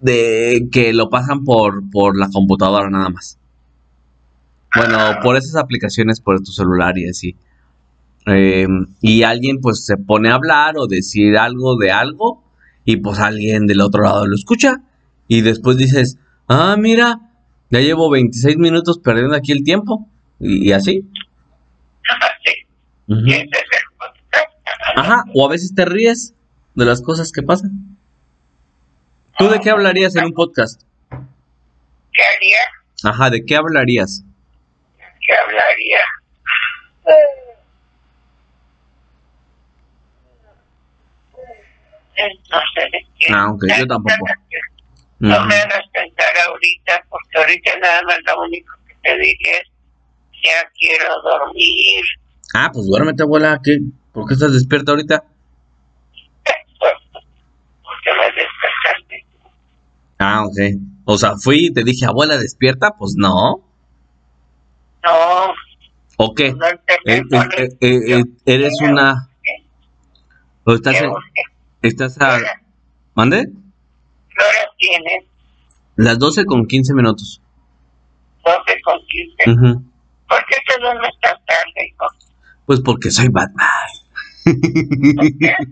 de 0.00 0.68
que 0.72 0.92
lo 0.92 1.10
pasan 1.10 1.44
por, 1.44 1.88
por 1.90 2.16
la 2.16 2.28
computadora 2.30 2.88
nada 2.90 3.10
más. 3.10 3.38
Bueno, 4.74 4.98
por 5.22 5.36
esas 5.36 5.56
aplicaciones, 5.56 6.20
por 6.20 6.40
tu 6.40 6.50
celular 6.50 6.96
y 6.96 7.08
así. 7.08 7.36
Eh, 8.26 8.66
y 9.00 9.22
alguien 9.22 9.60
pues 9.60 9.84
se 9.84 9.96
pone 9.96 10.30
a 10.30 10.34
hablar 10.34 10.76
o 10.78 10.86
decir 10.86 11.36
algo 11.36 11.76
de 11.76 11.90
algo 11.90 12.42
y 12.84 12.96
pues 12.96 13.18
alguien 13.18 13.66
del 13.66 13.80
otro 13.80 14.04
lado 14.04 14.26
lo 14.26 14.34
escucha 14.34 14.82
y 15.28 15.40
después 15.42 15.76
dices, 15.76 16.18
ah, 16.48 16.76
mira, 16.78 17.31
ya 17.72 17.80
llevo 17.80 18.10
26 18.10 18.58
minutos 18.58 18.98
perdiendo 18.98 19.34
aquí 19.34 19.50
el 19.50 19.64
tiempo 19.64 20.06
y, 20.38 20.68
y 20.68 20.72
así. 20.72 21.08
Sí. 23.08 23.50
Ajá, 24.96 25.24
o 25.34 25.44
a 25.44 25.50
veces 25.50 25.74
te 25.74 25.84
ríes 25.84 26.34
de 26.74 26.84
las 26.86 27.02
cosas 27.02 27.30
que 27.30 27.42
pasan. 27.42 27.98
¿Tú 29.36 29.48
de 29.48 29.60
qué 29.60 29.70
hablarías 29.70 30.16
en 30.16 30.26
un 30.26 30.32
podcast? 30.32 30.80
¿Qué 31.10 32.22
haría? 32.22 32.58
Ajá, 33.04 33.28
¿de 33.28 33.44
qué 33.44 33.56
hablarías? 33.56 34.24
¿Qué 34.96 35.34
hablaría? 35.46 35.98
No 42.50 42.60
sé 42.74 42.80
de 42.92 43.06
qué. 43.18 43.26
Ah, 43.34 43.50
ok, 43.50 43.64
yo 43.78 43.86
tampoco. 43.86 44.26
No 45.18 45.46
me 45.46 45.54
hagas 45.54 45.82
pensar 45.92 46.38
ahorita, 46.48 47.04
ahorita 47.42 47.78
nada 47.80 48.02
más 48.02 48.18
lo 48.26 48.42
único 48.42 48.72
que 48.86 48.94
te 49.02 49.18
dije 49.18 49.50
es, 49.60 49.68
ya 50.44 50.70
quiero 50.78 51.20
dormir. 51.22 52.04
Ah, 52.54 52.70
pues 52.72 52.86
duérmete, 52.86 53.22
abuela. 53.22 53.60
¿Qué? 53.62 53.78
¿Por 54.12 54.26
qué 54.26 54.34
estás 54.34 54.52
despierta 54.52 54.92
ahorita? 54.92 55.24
Porque 57.82 58.10
me 58.18 58.24
despertaste. 58.26 59.26
Ah, 60.18 60.44
ok. 60.44 60.58
O 61.04 61.16
sea, 61.18 61.36
fui 61.36 61.66
y 61.66 61.72
te 61.72 61.82
dije, 61.84 62.06
abuela, 62.06 62.36
despierta. 62.36 62.92
Pues 62.98 63.14
no. 63.16 63.64
No, 65.04 65.54
¿O 66.18 66.34
qué? 66.34 66.52
no 66.52 66.66
Eh, 67.06 67.22
eh, 67.32 67.68
eh, 67.80 68.24
eres 68.46 68.74
una... 68.82 69.28
¿O 70.64 70.74
estás, 70.74 70.96
¿Qué 70.96 71.04
en- 71.06 71.12
estás 71.82 72.20
a... 72.20 72.38
¿Mande? 73.14 73.46
¿Qué 73.46 74.44
hora 74.44 74.70
tienes? 74.78 75.24
Las 76.02 76.18
12 76.18 76.44
con 76.46 76.66
15 76.66 76.94
minutos. 76.94 77.40
12 78.44 78.58
con 78.82 78.98
15. 79.06 79.50
Ujú. 79.52 79.84
¿Por 80.28 80.44
qué 80.46 80.56
te 80.66 80.80
duermes 80.80 81.12
tan 81.20 81.36
tarde, 81.46 81.86
hijo? 81.86 82.06
Pues 82.66 82.80
porque 82.80 83.08
soy 83.12 83.28
Batman. 83.28 83.66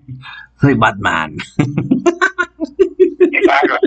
soy 0.60 0.74
Batman. 0.74 1.36
Qué 1.56 3.40
bárbaro. 3.44 3.80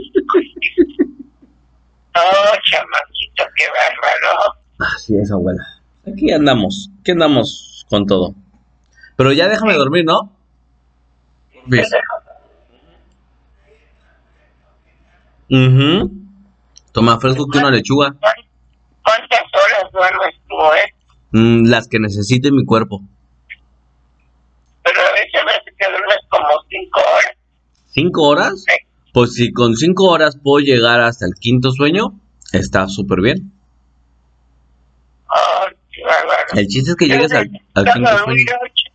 Oh, 2.15 2.55
chamaquito, 2.69 3.43
qué 3.55 3.65
bárbaro. 3.69 4.55
Así 4.79 5.15
es, 5.15 5.31
abuela. 5.31 5.63
Aquí 6.05 6.29
andamos. 6.31 6.89
Aquí 6.99 7.11
andamos 7.11 7.85
con 7.89 8.05
todo. 8.05 8.35
Pero 9.15 9.31
ya 9.31 9.47
déjame 9.47 9.75
dormir, 9.75 10.03
¿no? 10.03 10.35
Bien. 11.67 11.85
Ujú. 15.49 16.23
Toma 16.93 17.19
fresco 17.19 17.47
que 17.47 17.57
una 17.57 17.71
lechuga. 17.71 18.15
¿Cuántas 19.03 19.41
horas 19.51 19.91
duermes 19.91 20.35
tú, 20.47 20.55
eh? 20.55 20.93
Mm, 21.31 21.69
las 21.69 21.87
que 21.87 21.99
necesite 21.99 22.51
mi 22.51 22.63
cuerpo. 22.63 23.01
Pero 24.83 25.01
a 25.01 25.11
veces 25.13 25.41
me 25.45 25.75
que 25.75 25.89
duermes 25.89 26.17
como 26.29 26.47
5 26.69 26.99
horas. 26.99 27.31
¿Cinco 27.87 28.21
horas? 28.23 28.63
Sí. 28.67 28.75
Pues 29.11 29.33
si 29.33 29.51
con 29.51 29.75
cinco 29.75 30.05
horas 30.05 30.37
puedo 30.41 30.63
llegar 30.65 30.99
hasta 31.01 31.27
el 31.27 31.33
quinto 31.35 31.71
sueño, 31.71 32.19
está 32.51 32.87
súper 32.87 33.21
bien. 33.21 33.51
Oh. 35.29 35.67
El 36.55 36.67
chiste 36.67 36.91
es 36.91 36.95
que 36.95 37.05
llegues 37.07 37.31
al, 37.33 37.49
quinto 37.49 38.17
sueño. 38.17 38.43
ocho. 38.63 38.93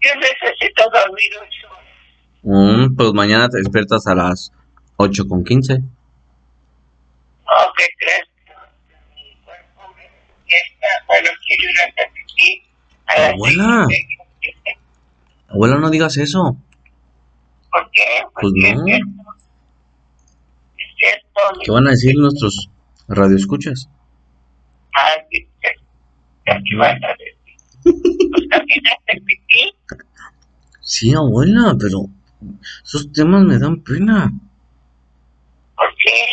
Yo 0.00 0.10
necesito 0.16 0.82
dormir 0.92 1.30
ocho. 1.40 1.68
Mm, 2.42 2.96
pues 2.96 3.12
mañana 3.12 3.48
te 3.48 3.58
despiertas 3.58 4.06
a 4.06 4.14
las 4.14 4.52
8 4.96 5.28
con 5.28 5.44
15. 5.44 5.82
Oh, 7.56 7.72
¿qué 7.76 7.84
crees? 7.98 8.24
Mi 9.14 9.44
cuerpo. 9.44 9.94
Bueno, 11.06 11.28
quiero 11.46 11.70
ir. 11.70 12.62
A 13.06 13.30
Abuela. 13.32 13.86
seis. 13.88 14.06
Abuela, 15.48 15.76
no 15.78 15.90
digas 15.90 16.16
eso. 16.16 16.56
¿Por 17.70 17.90
qué? 17.92 18.02
Pues 18.40 18.52
no. 18.54 18.60
Es 18.60 18.84
cierto. 18.84 19.22
Es 20.78 20.86
cierto. 20.98 21.60
¿Qué 21.64 21.70
van 21.70 21.86
a 21.86 21.90
decir 21.90 22.14
nuestros 22.16 22.70
radioescuchas? 23.08 23.88
Ay, 24.94 25.18
¿qué- 25.30 25.48
¿Qué 26.46 26.76
vas 26.76 26.92
a 27.02 27.08
decir? 27.08 27.34
Pues 28.32 28.48
también 28.48 28.80
hace 28.86 29.20
pipí. 29.20 29.74
Sí, 30.80 31.14
abuela, 31.14 31.74
pero 31.78 32.06
esos 32.84 33.10
temas 33.12 33.42
me 33.44 33.58
dan 33.58 33.82
pena. 33.82 34.30
¿Por 35.76 35.88
qué? 35.96 36.24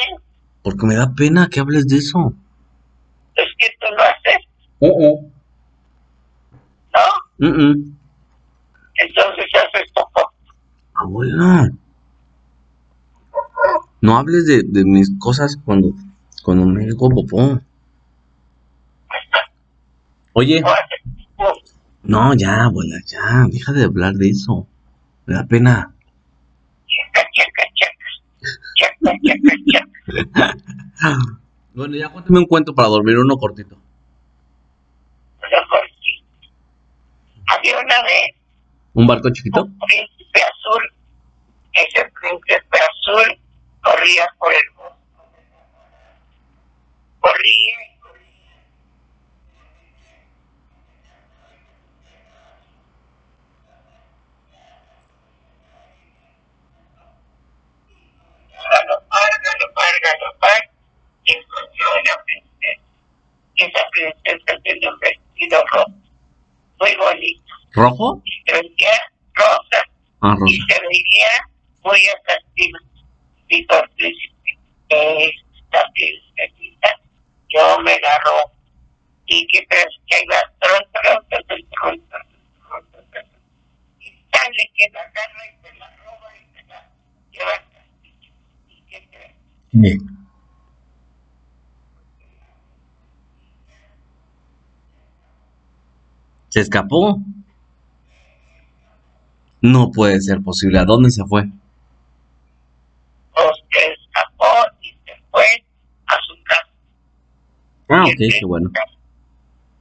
Porque 0.63 0.86
me 0.86 0.95
da 0.95 1.13
pena 1.13 1.47
que 1.50 1.60
hables 1.60 1.88
de 1.88 1.97
eso. 1.97 2.34
Es 3.36 3.47
que 3.58 3.67
tú 3.80 3.88
lo 3.95 4.04
haces, 4.04 4.47
Uh 4.80 5.21
¿no? 7.39 7.47
-uh. 7.47 7.95
Entonces 8.95 9.45
haces 9.56 9.91
poco. 9.93 10.32
Abuela. 10.95 11.69
No 14.02 14.17
hables 14.17 14.45
de, 14.47 14.63
de 14.63 14.84
mis 14.86 15.12
cosas 15.19 15.58
cuando, 15.63 15.93
cuando 16.43 16.65
me 16.65 16.86
digo 16.86 17.10
popó. 17.10 17.62
Oye, 20.34 20.62
No 20.62 20.67
haces 20.69 21.02
poco. 21.36 21.60
no, 22.04 22.34
ya, 22.36 22.63
abuela, 22.65 22.97
ya, 23.06 23.45
deja 23.50 23.71
de 23.74 23.84
hablar 23.86 24.13
de 24.15 24.30
eso. 24.30 24.67
Me 25.26 25.36
da 25.36 25.45
pena. 25.45 25.93
Chaca, 26.88 27.28
chaca. 27.34 27.63
Chaca, 28.80 28.95
chaca, 29.04 29.19
chaca. 29.24 29.51
Bueno, 31.74 31.95
ya 31.95 32.10
cuéntame 32.10 32.39
un 32.39 32.45
cuento 32.47 32.76
para 32.76 32.89
dormir 32.89 33.17
uno 33.17 33.38
cortito. 33.38 33.78
Por 35.39 35.50
sí. 36.02 36.21
Había 37.47 37.80
una 37.80 38.04
vez 38.04 38.36
¿Un 38.93 39.08
barco 39.08 39.30
chiquito? 39.32 39.63
un 39.63 39.78
príncipe 39.80 40.41
azul. 40.43 40.84
Ese 41.71 42.12
príncipe 42.19 42.78
azul 42.78 43.39
corría 43.82 44.28
por 44.38 44.52
el 44.52 44.69
bosque. 44.76 44.97
Corría 47.21 47.78
princesa. 62.26 62.82
Esa 63.56 63.90
princesa 63.92 64.62
tenía 64.64 64.90
un 64.90 65.00
vestido 65.00 65.64
rojo, 65.72 65.92
muy 66.80 66.96
bonito. 66.96 67.54
Y 68.26 68.44
se 68.46 68.88
ah, 68.88 68.98
rosa. 69.36 69.84
Y 70.48 70.56
se 70.56 70.80
veía 70.82 71.48
muy 71.84 72.08
atractiva. 72.08 72.80
Dijo 73.48 73.84
el 73.84 73.90
príncipe, 73.92 74.58
esta 74.90 75.86
princesita, 75.94 77.00
yo 77.50 77.80
me 77.80 78.00
la. 78.00 78.20
Y 79.28 79.48
que, 79.48 79.66
que 79.68 80.24
iba 80.24 80.42
pronto, 80.60 80.90
pronto, 81.04 81.38
pronto, 81.48 81.68
pronto. 81.82 82.31
¿Se 96.50 96.60
escapó? 96.60 97.20
No 99.62 99.92
puede 99.92 100.20
ser 100.20 100.42
posible. 100.42 100.80
¿A 100.80 100.86
dónde 100.86 101.10
se 101.12 101.24
fue? 101.26 101.44
Pues 103.34 103.48
se 103.72 103.94
escapó 103.94 104.46
y 104.82 104.90
se 104.90 105.24
fue 105.32 105.46
a 106.08 106.16
su 106.28 106.44
casa. 106.44 106.70
Ah, 107.90 108.04
ok, 108.06 108.18
qué 108.18 108.46
bueno. 108.46 108.70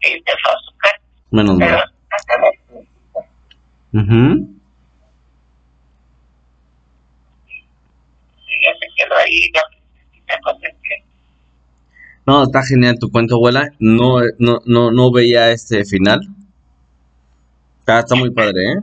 Y 0.03 0.07
se 0.09 0.23
fue 0.23 0.53
a 0.53 0.59
su 0.65 0.77
casa. 0.79 1.01
Menos 1.31 1.59
mal. 1.59 1.85
hasta 2.11 2.35
la 2.39 2.51
Ujú. 3.93 4.57
y 8.47 8.65
ya 8.65 8.71
se 8.79 8.87
quedó 8.97 9.17
ahí 9.17 9.51
la 9.53 9.63
princesita 9.71 10.39
con 10.43 10.55
el 10.65 10.77
que 10.83 11.05
No, 12.31 12.45
está 12.45 12.63
genial 12.63 12.97
tu 13.01 13.11
cuento, 13.11 13.35
abuela. 13.35 13.73
No, 13.81 14.21
no, 14.39 14.61
no, 14.65 14.93
no 14.93 15.11
veía 15.11 15.51
este 15.51 15.85
final. 15.85 16.21
Está, 17.81 17.99
está 17.99 18.15
muy 18.15 18.31
padre, 18.31 18.75
¿eh? 18.75 18.77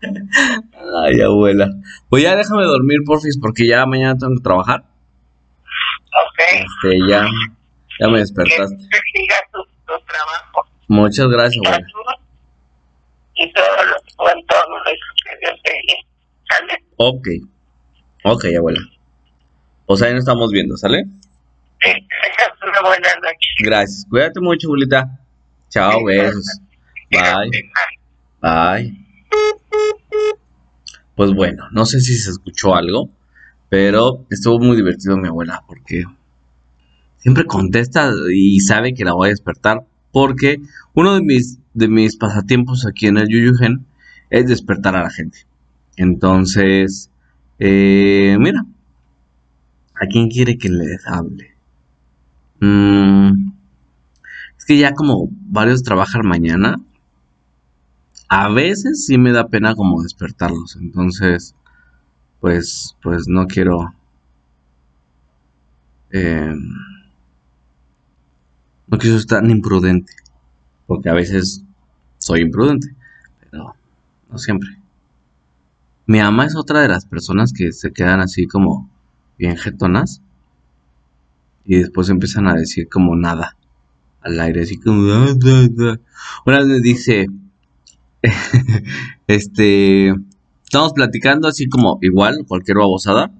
Ay, 1.04 1.20
abuela. 1.20 1.68
Pues 2.08 2.22
ya 2.22 2.36
déjame 2.36 2.64
dormir, 2.64 2.98
porfis, 3.04 3.38
porque 3.40 3.66
ya 3.66 3.84
mañana 3.86 4.16
tengo 4.18 4.34
que 4.36 4.42
trabajar. 4.42 4.80
Ok. 4.80 6.38
Este, 6.54 6.98
ya, 7.08 7.26
ya 8.00 8.06
me 8.08 8.14
Que 8.14 8.18
despertaste. 8.20 8.76
siga 8.76 9.36
tu, 9.52 9.62
tu 9.86 10.04
trabajo. 10.06 10.66
Muchas 10.90 11.28
gracias, 11.28 11.64
abuela. 11.64 11.86
Y 13.36 13.52
todos 13.52 13.86
los 13.86 14.02
que 15.24 15.36
Dios 15.40 15.60
te 15.62 15.70
dé. 15.70 15.96
¿Sale? 16.48 16.84
Ok. 16.96 17.28
Ok, 18.24 18.44
abuela. 18.58 18.80
Pues 19.86 20.02
ahí 20.02 20.10
nos 20.10 20.22
estamos 20.22 20.50
viendo, 20.50 20.76
¿sale? 20.76 21.04
Sí, 21.80 21.92
una 22.66 22.80
buena 22.88 23.08
noche. 23.22 23.48
Gracias. 23.60 24.04
Cuídate 24.10 24.40
mucho, 24.40 24.66
abuelita. 24.66 25.20
Chao, 25.68 26.04
besos. 26.04 26.58
Bye. 27.08 27.70
Bye. 28.40 29.06
Pues 31.14 31.32
bueno, 31.32 31.68
no 31.70 31.86
sé 31.86 32.00
si 32.00 32.16
se 32.16 32.30
escuchó 32.30 32.74
algo, 32.74 33.10
pero 33.68 34.26
estuvo 34.28 34.58
muy 34.58 34.76
divertido 34.76 35.16
mi 35.16 35.28
abuela 35.28 35.62
porque 35.68 36.02
siempre 37.18 37.44
contesta 37.44 38.10
y 38.34 38.58
sabe 38.58 38.92
que 38.92 39.04
la 39.04 39.12
voy 39.12 39.28
a 39.28 39.30
despertar 39.30 39.84
porque 40.12 40.60
uno 40.94 41.14
de 41.14 41.22
mis, 41.22 41.58
de 41.74 41.88
mis 41.88 42.16
pasatiempos 42.16 42.86
aquí 42.86 43.06
en 43.06 43.18
el 43.18 43.28
Yuyugen 43.28 43.86
es 44.30 44.46
despertar 44.46 44.96
a 44.96 45.02
la 45.02 45.10
gente. 45.10 45.38
Entonces, 45.96 47.10
eh, 47.58 48.36
mira, 48.40 48.64
¿a 49.94 50.06
quién 50.06 50.28
quiere 50.28 50.58
que 50.58 50.68
les 50.68 51.06
hable? 51.06 51.54
Mm, 52.60 53.52
es 54.58 54.64
que 54.64 54.78
ya 54.78 54.94
como 54.94 55.28
varios 55.30 55.82
trabajan 55.82 56.26
mañana, 56.26 56.80
a 58.30 58.48
veces 58.48 59.04
sí 59.04 59.18
me 59.18 59.32
da 59.32 59.48
pena 59.48 59.74
como 59.74 60.02
despertarlos. 60.02 60.76
Entonces, 60.76 61.54
pues, 62.40 62.96
pues 63.02 63.28
no 63.28 63.46
quiero. 63.46 63.94
eh, 66.12 66.54
no 68.90 68.98
quiero 68.98 69.18
ser 69.18 69.26
tan 69.26 69.50
imprudente. 69.50 70.12
Porque 70.86 71.08
a 71.08 71.14
veces 71.14 71.62
soy 72.18 72.40
imprudente. 72.40 72.94
Pero 73.50 73.74
no 74.30 74.38
siempre. 74.38 74.68
Mi 76.06 76.18
mamá 76.18 76.46
es 76.46 76.56
otra 76.56 76.80
de 76.80 76.88
las 76.88 77.06
personas 77.06 77.52
que 77.52 77.72
se 77.72 77.92
quedan 77.92 78.20
así 78.20 78.46
como 78.46 78.90
bien 79.38 79.56
jetonas. 79.56 80.20
Y 81.64 81.76
después 81.76 82.08
empiezan 82.08 82.48
a 82.48 82.54
decir 82.54 82.88
como 82.88 83.14
nada 83.14 83.56
al 84.22 84.40
aire, 84.40 84.62
así 84.62 84.76
como. 84.78 85.12
"Ah, 85.12 85.32
da, 85.36 85.68
da". 85.68 86.00
Una 86.46 86.58
vez 86.58 86.66
me 86.66 86.80
dice, 86.80 87.26
este, 89.26 90.14
estamos 90.64 90.92
platicando 90.92 91.48
así 91.48 91.68
como 91.68 91.98
igual, 92.02 92.44
cualquier 92.46 92.78
babosada. 92.78 93.32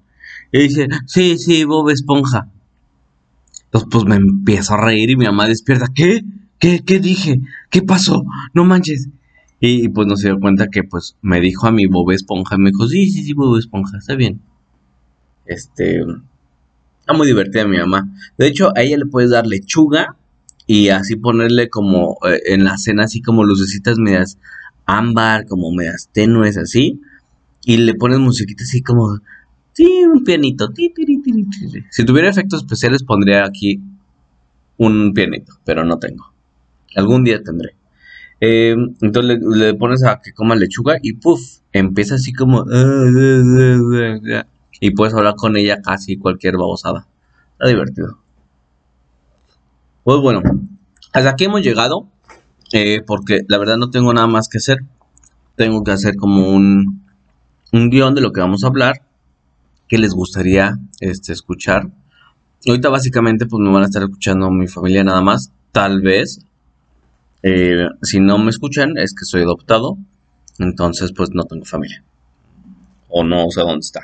Y 0.52 0.60
dice, 0.60 0.88
sí, 1.06 1.38
sí, 1.38 1.64
Bob 1.64 1.90
Esponja. 1.90 2.48
Entonces 3.72 3.88
pues 3.90 4.04
me 4.04 4.16
empiezo 4.16 4.74
a 4.74 4.84
reír 4.84 5.10
y 5.10 5.16
mi 5.16 5.26
mamá 5.26 5.46
despierta, 5.46 5.86
¿qué? 5.94 6.24
¿Qué? 6.58 6.82
¿Qué 6.84 6.98
dije? 6.98 7.40
¿Qué 7.70 7.82
pasó? 7.82 8.24
No 8.52 8.64
manches. 8.64 9.08
Y, 9.60 9.84
y, 9.84 9.88
pues 9.88 10.08
no 10.08 10.16
se 10.16 10.28
dio 10.28 10.40
cuenta 10.40 10.68
que 10.68 10.82
pues 10.82 11.16
me 11.22 11.40
dijo 11.40 11.66
a 11.66 11.70
mi 11.70 11.86
Bob 11.86 12.10
Esponja, 12.10 12.56
me 12.58 12.70
dijo, 12.70 12.88
sí, 12.88 13.10
sí, 13.10 13.22
sí, 13.22 13.32
Bob 13.34 13.58
Esponja, 13.58 13.98
está 13.98 14.16
bien. 14.16 14.40
Este, 15.46 16.00
está 17.00 17.12
muy 17.12 17.26
divertida 17.26 17.66
mi 17.66 17.78
mamá. 17.78 18.08
De 18.38 18.46
hecho, 18.46 18.72
a 18.76 18.82
ella 18.82 18.96
le 18.96 19.06
puedes 19.06 19.30
dar 19.30 19.46
lechuga 19.46 20.16
y 20.66 20.88
así 20.88 21.16
ponerle 21.16 21.68
como 21.68 22.18
eh, 22.26 22.40
en 22.46 22.64
la 22.64 22.78
cena 22.78 23.04
así 23.04 23.20
como 23.20 23.44
lucecitas 23.44 23.98
medias 23.98 24.38
ámbar, 24.86 25.46
como 25.46 25.70
medias 25.72 26.08
tenues 26.12 26.56
así. 26.56 27.00
Y 27.64 27.76
le 27.76 27.94
pones 27.94 28.18
musiquita 28.18 28.64
así 28.64 28.82
como, 28.82 29.20
sí, 29.80 30.04
un 30.04 30.24
pianito. 30.24 30.68
Si 31.90 32.04
tuviera 32.04 32.28
efectos 32.28 32.62
especiales 32.62 33.02
pondría 33.02 33.44
aquí 33.44 33.80
un 34.76 35.12
pianito, 35.12 35.54
pero 35.64 35.84
no 35.84 35.98
tengo. 35.98 36.32
Algún 36.96 37.24
día 37.24 37.42
tendré. 37.42 37.76
Eh, 38.40 38.74
entonces 39.00 39.38
le, 39.40 39.74
pones 39.74 40.02
a 40.04 40.20
que 40.22 40.32
coma 40.32 40.56
lechuga 40.56 40.96
y 41.02 41.12
puff, 41.14 41.40
empieza 41.72 42.14
así 42.14 42.32
como... 42.32 42.64
Y 44.82 44.92
puedes 44.92 45.14
hablar 45.14 45.34
con 45.36 45.56
ella 45.56 45.82
casi 45.82 46.16
cualquier 46.16 46.56
babosada. 46.56 47.06
Está 47.52 47.68
divertido. 47.68 48.18
Pues 50.04 50.18
bueno, 50.20 50.40
hasta 51.12 51.30
aquí 51.30 51.44
hemos 51.44 51.60
llegado. 51.62 52.08
eh, 52.72 53.02
porque 53.06 53.40
la 53.48 53.58
verdad 53.58 53.76
no 53.76 53.90
tengo 53.90 54.14
nada 54.14 54.26
más 54.26 54.48
que 54.48 54.58
hacer. 54.58 54.78
Tengo 55.56 55.84
que 55.84 55.90
hacer 55.90 56.16
como 56.16 56.48
un, 56.48 57.04
un 57.72 57.90
guion 57.90 58.14
de 58.14 58.22
lo 58.22 58.32
que 58.32 58.40
vamos 58.40 58.64
a 58.64 58.68
hablar. 58.68 59.02
Que 59.90 59.98
les 59.98 60.14
gustaría 60.14 60.78
este, 61.00 61.32
escuchar. 61.32 61.90
Ahorita 62.64 62.90
básicamente 62.90 63.46
pues 63.46 63.60
me 63.60 63.72
van 63.72 63.82
a 63.82 63.86
estar 63.86 64.02
escuchando 64.04 64.48
mi 64.50 64.68
familia 64.68 65.02
nada 65.02 65.20
más. 65.20 65.50
Tal 65.72 66.00
vez. 66.00 66.46
eh, 67.42 67.88
si 68.02 68.20
no 68.20 68.38
me 68.38 68.50
escuchan 68.50 68.96
es 68.98 69.14
que 69.14 69.24
soy 69.24 69.42
adoptado. 69.42 69.98
Entonces 70.60 71.12
pues 71.16 71.30
no 71.32 71.42
tengo 71.44 71.64
familia. 71.64 72.04
O 73.08 73.24
no 73.24 73.50
sé 73.50 73.62
dónde 73.62 73.80
está. 73.80 74.02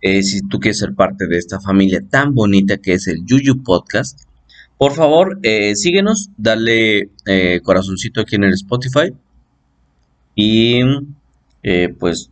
Eh, 0.00 0.22
si 0.22 0.42
tú 0.42 0.60
quieres 0.60 0.78
ser 0.78 0.94
parte 0.94 1.26
de 1.26 1.36
esta 1.36 1.58
familia 1.60 2.00
tan 2.08 2.34
bonita 2.34 2.78
que 2.78 2.92
es 2.94 3.08
el 3.08 3.24
Yuyu 3.26 3.62
Podcast, 3.64 4.20
por 4.78 4.92
favor, 4.94 5.40
eh, 5.42 5.74
síguenos, 5.74 6.30
dale 6.36 7.10
corazoncito 7.64 8.20
aquí 8.20 8.36
en 8.36 8.44
el 8.44 8.52
Spotify. 8.54 9.12
Y 10.34 10.80
pues 11.98 12.30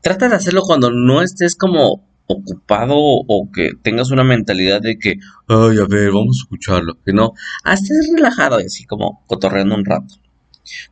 trata 0.00 0.28
de 0.28 0.36
hacerlo 0.36 0.62
cuando 0.62 0.90
no 0.90 1.22
estés 1.22 1.54
como 1.54 2.06
ocupado 2.26 2.94
o 2.96 3.50
que 3.52 3.72
tengas 3.82 4.10
una 4.10 4.22
mentalidad 4.22 4.80
de 4.80 4.98
que, 4.98 5.14
ay, 5.48 5.78
a 5.78 5.86
ver, 5.88 6.10
vamos 6.12 6.38
a 6.38 6.42
escucharlo. 6.42 6.98
Que 7.04 7.12
no, 7.12 7.32
estés 7.64 8.10
relajado 8.14 8.60
y 8.60 8.64
así 8.64 8.84
como 8.84 9.22
cotorreando 9.26 9.74
un 9.74 9.84
rato. 9.84 10.14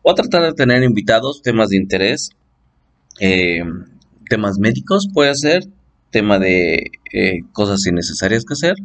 Voy 0.03 0.13
a 0.13 0.15
tratar 0.15 0.43
de 0.43 0.55
tener 0.55 0.83
invitados, 0.83 1.43
temas 1.43 1.69
de 1.69 1.77
interés, 1.77 2.31
eh, 3.21 3.63
temas 4.29 4.59
médicos, 4.59 5.09
puede 5.13 5.35
ser, 5.35 5.65
tema 6.11 6.39
de 6.39 6.93
eh, 7.13 7.43
cosas 7.53 7.87
innecesarias 7.87 8.45
que 8.45 8.55
hacer. 8.55 8.77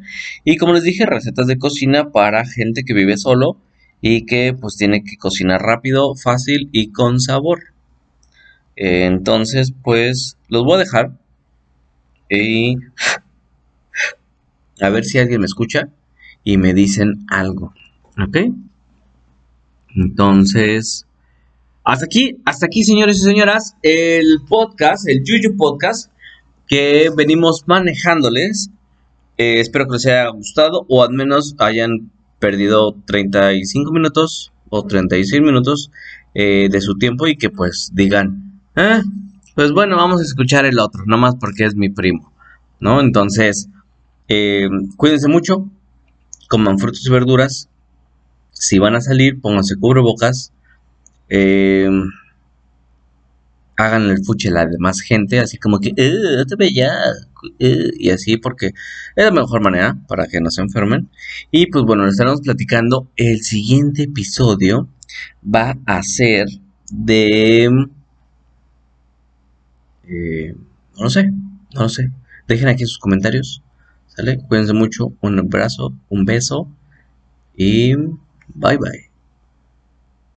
Y 0.44 0.58
como 0.58 0.74
les 0.74 0.84
dije, 0.84 1.06
recetas 1.06 1.48
de 1.48 1.58
cocina 1.58 2.12
para 2.12 2.46
gente 2.46 2.84
que 2.84 2.94
vive 2.94 3.18
solo 3.18 3.58
y 4.02 4.26
que 4.26 4.54
pues 4.60 4.76
tiene 4.76 5.04
que 5.04 5.16
cocinar 5.18 5.62
rápido, 5.62 6.16
fácil 6.16 6.70
y 6.74 6.92
con 6.92 7.20
sabor. 7.20 7.60
Eh, 8.84 9.06
entonces, 9.06 9.74
pues 9.84 10.38
los 10.48 10.64
voy 10.64 10.74
a 10.74 10.80
dejar. 10.80 11.12
Y 12.32 12.78
a 14.82 14.90
ver 14.90 15.06
si 15.06 15.20
alguien 15.20 15.42
me 15.42 15.46
escucha 15.46 15.90
y 16.44 16.58
me 16.58 16.74
dicen 16.74 17.24
algo. 17.30 17.76
¿Ok? 18.20 18.38
Entonces, 19.96 21.06
Hasta 21.84 22.06
aquí, 22.06 22.40
hasta 22.44 22.66
aquí, 22.66 22.84
señores 22.84 23.18
y 23.18 23.22
señoras, 23.22 23.76
el 23.84 24.40
podcast, 24.50 25.08
el 25.08 25.24
Yuyu 25.24 25.56
Podcast, 25.58 26.12
que 26.68 27.12
venimos 27.16 27.66
manejándoles. 27.68 28.72
Eh, 29.38 29.60
espero 29.60 29.86
que 29.86 29.94
les 29.94 30.08
haya 30.08 30.28
gustado 30.30 30.88
o 30.90 31.04
al 31.04 31.12
menos 31.12 31.54
hayan 31.60 32.10
perdido 32.40 32.96
35 33.06 33.92
minutos 33.92 34.52
o 34.70 34.88
36 34.88 35.40
minutos 35.44 35.92
eh, 36.34 36.68
de 36.72 36.82
su 36.82 36.98
tiempo 36.98 37.28
y 37.28 37.38
que 37.38 37.52
pues 37.52 37.92
digan, 37.94 38.51
eh, 38.76 39.02
pues 39.56 39.72
bueno, 39.72 39.96
vamos 39.98 40.22
a 40.22 40.24
escuchar 40.24 40.66
el 40.66 40.80
otro, 40.80 41.04
nomás 41.06 41.36
porque 41.36 41.66
es 41.66 41.76
mi 41.76 41.90
primo, 41.90 42.32
¿no? 42.80 43.02
Entonces, 43.02 43.70
eh, 44.28 44.70
cuídense 44.98 45.28
mucho, 45.28 45.70
coman 46.50 46.80
frutas 46.80 47.06
y 47.06 47.10
verduras, 47.12 47.70
si 48.52 48.80
van 48.80 48.96
a 48.96 49.02
salir, 49.02 49.42
pónganse 49.42 49.76
cubrebocas, 49.78 50.54
eh, 51.30 51.90
hagan 53.78 54.10
el 54.10 54.24
fuche 54.24 54.50
a 54.50 54.52
la 54.52 54.66
demás 54.66 55.02
gente, 55.02 55.40
así 55.40 55.58
como 55.58 55.80
que, 55.80 55.94
eh, 55.96 56.46
te 56.48 56.74
ya, 56.74 56.92
y 57.60 58.10
así, 58.10 58.38
porque 58.38 58.68
es 59.16 59.26
la 59.26 59.32
mejor 59.32 59.62
manera 59.62 59.98
para 60.08 60.28
que 60.28 60.40
no 60.40 60.52
se 60.52 60.62
enfermen. 60.62 61.10
Y 61.52 61.68
pues 61.68 61.84
bueno, 61.86 62.04
les 62.04 62.14
estaremos 62.14 62.42
platicando. 62.42 63.10
El 63.16 63.42
siguiente 63.42 64.04
episodio 64.04 64.88
va 65.44 65.78
a 65.86 66.04
ser 66.04 66.48
de. 66.92 67.70
Eh, 70.12 70.54
no 70.98 71.04
lo 71.06 71.10
sé, 71.10 71.32
no 71.32 71.82
lo 71.84 71.90
sé. 71.90 72.12
Dejen 72.48 72.68
aquí 72.68 72.86
sus 72.86 73.00
comentarios. 73.00 73.64
¿Sale? 74.08 74.38
Cuídense 74.48 74.74
mucho. 74.74 75.14
Un 75.22 75.40
abrazo, 75.40 75.94
un 76.10 76.26
beso. 76.26 76.68
Y 77.56 77.96
bye 78.56 78.78
bye. 78.78 79.11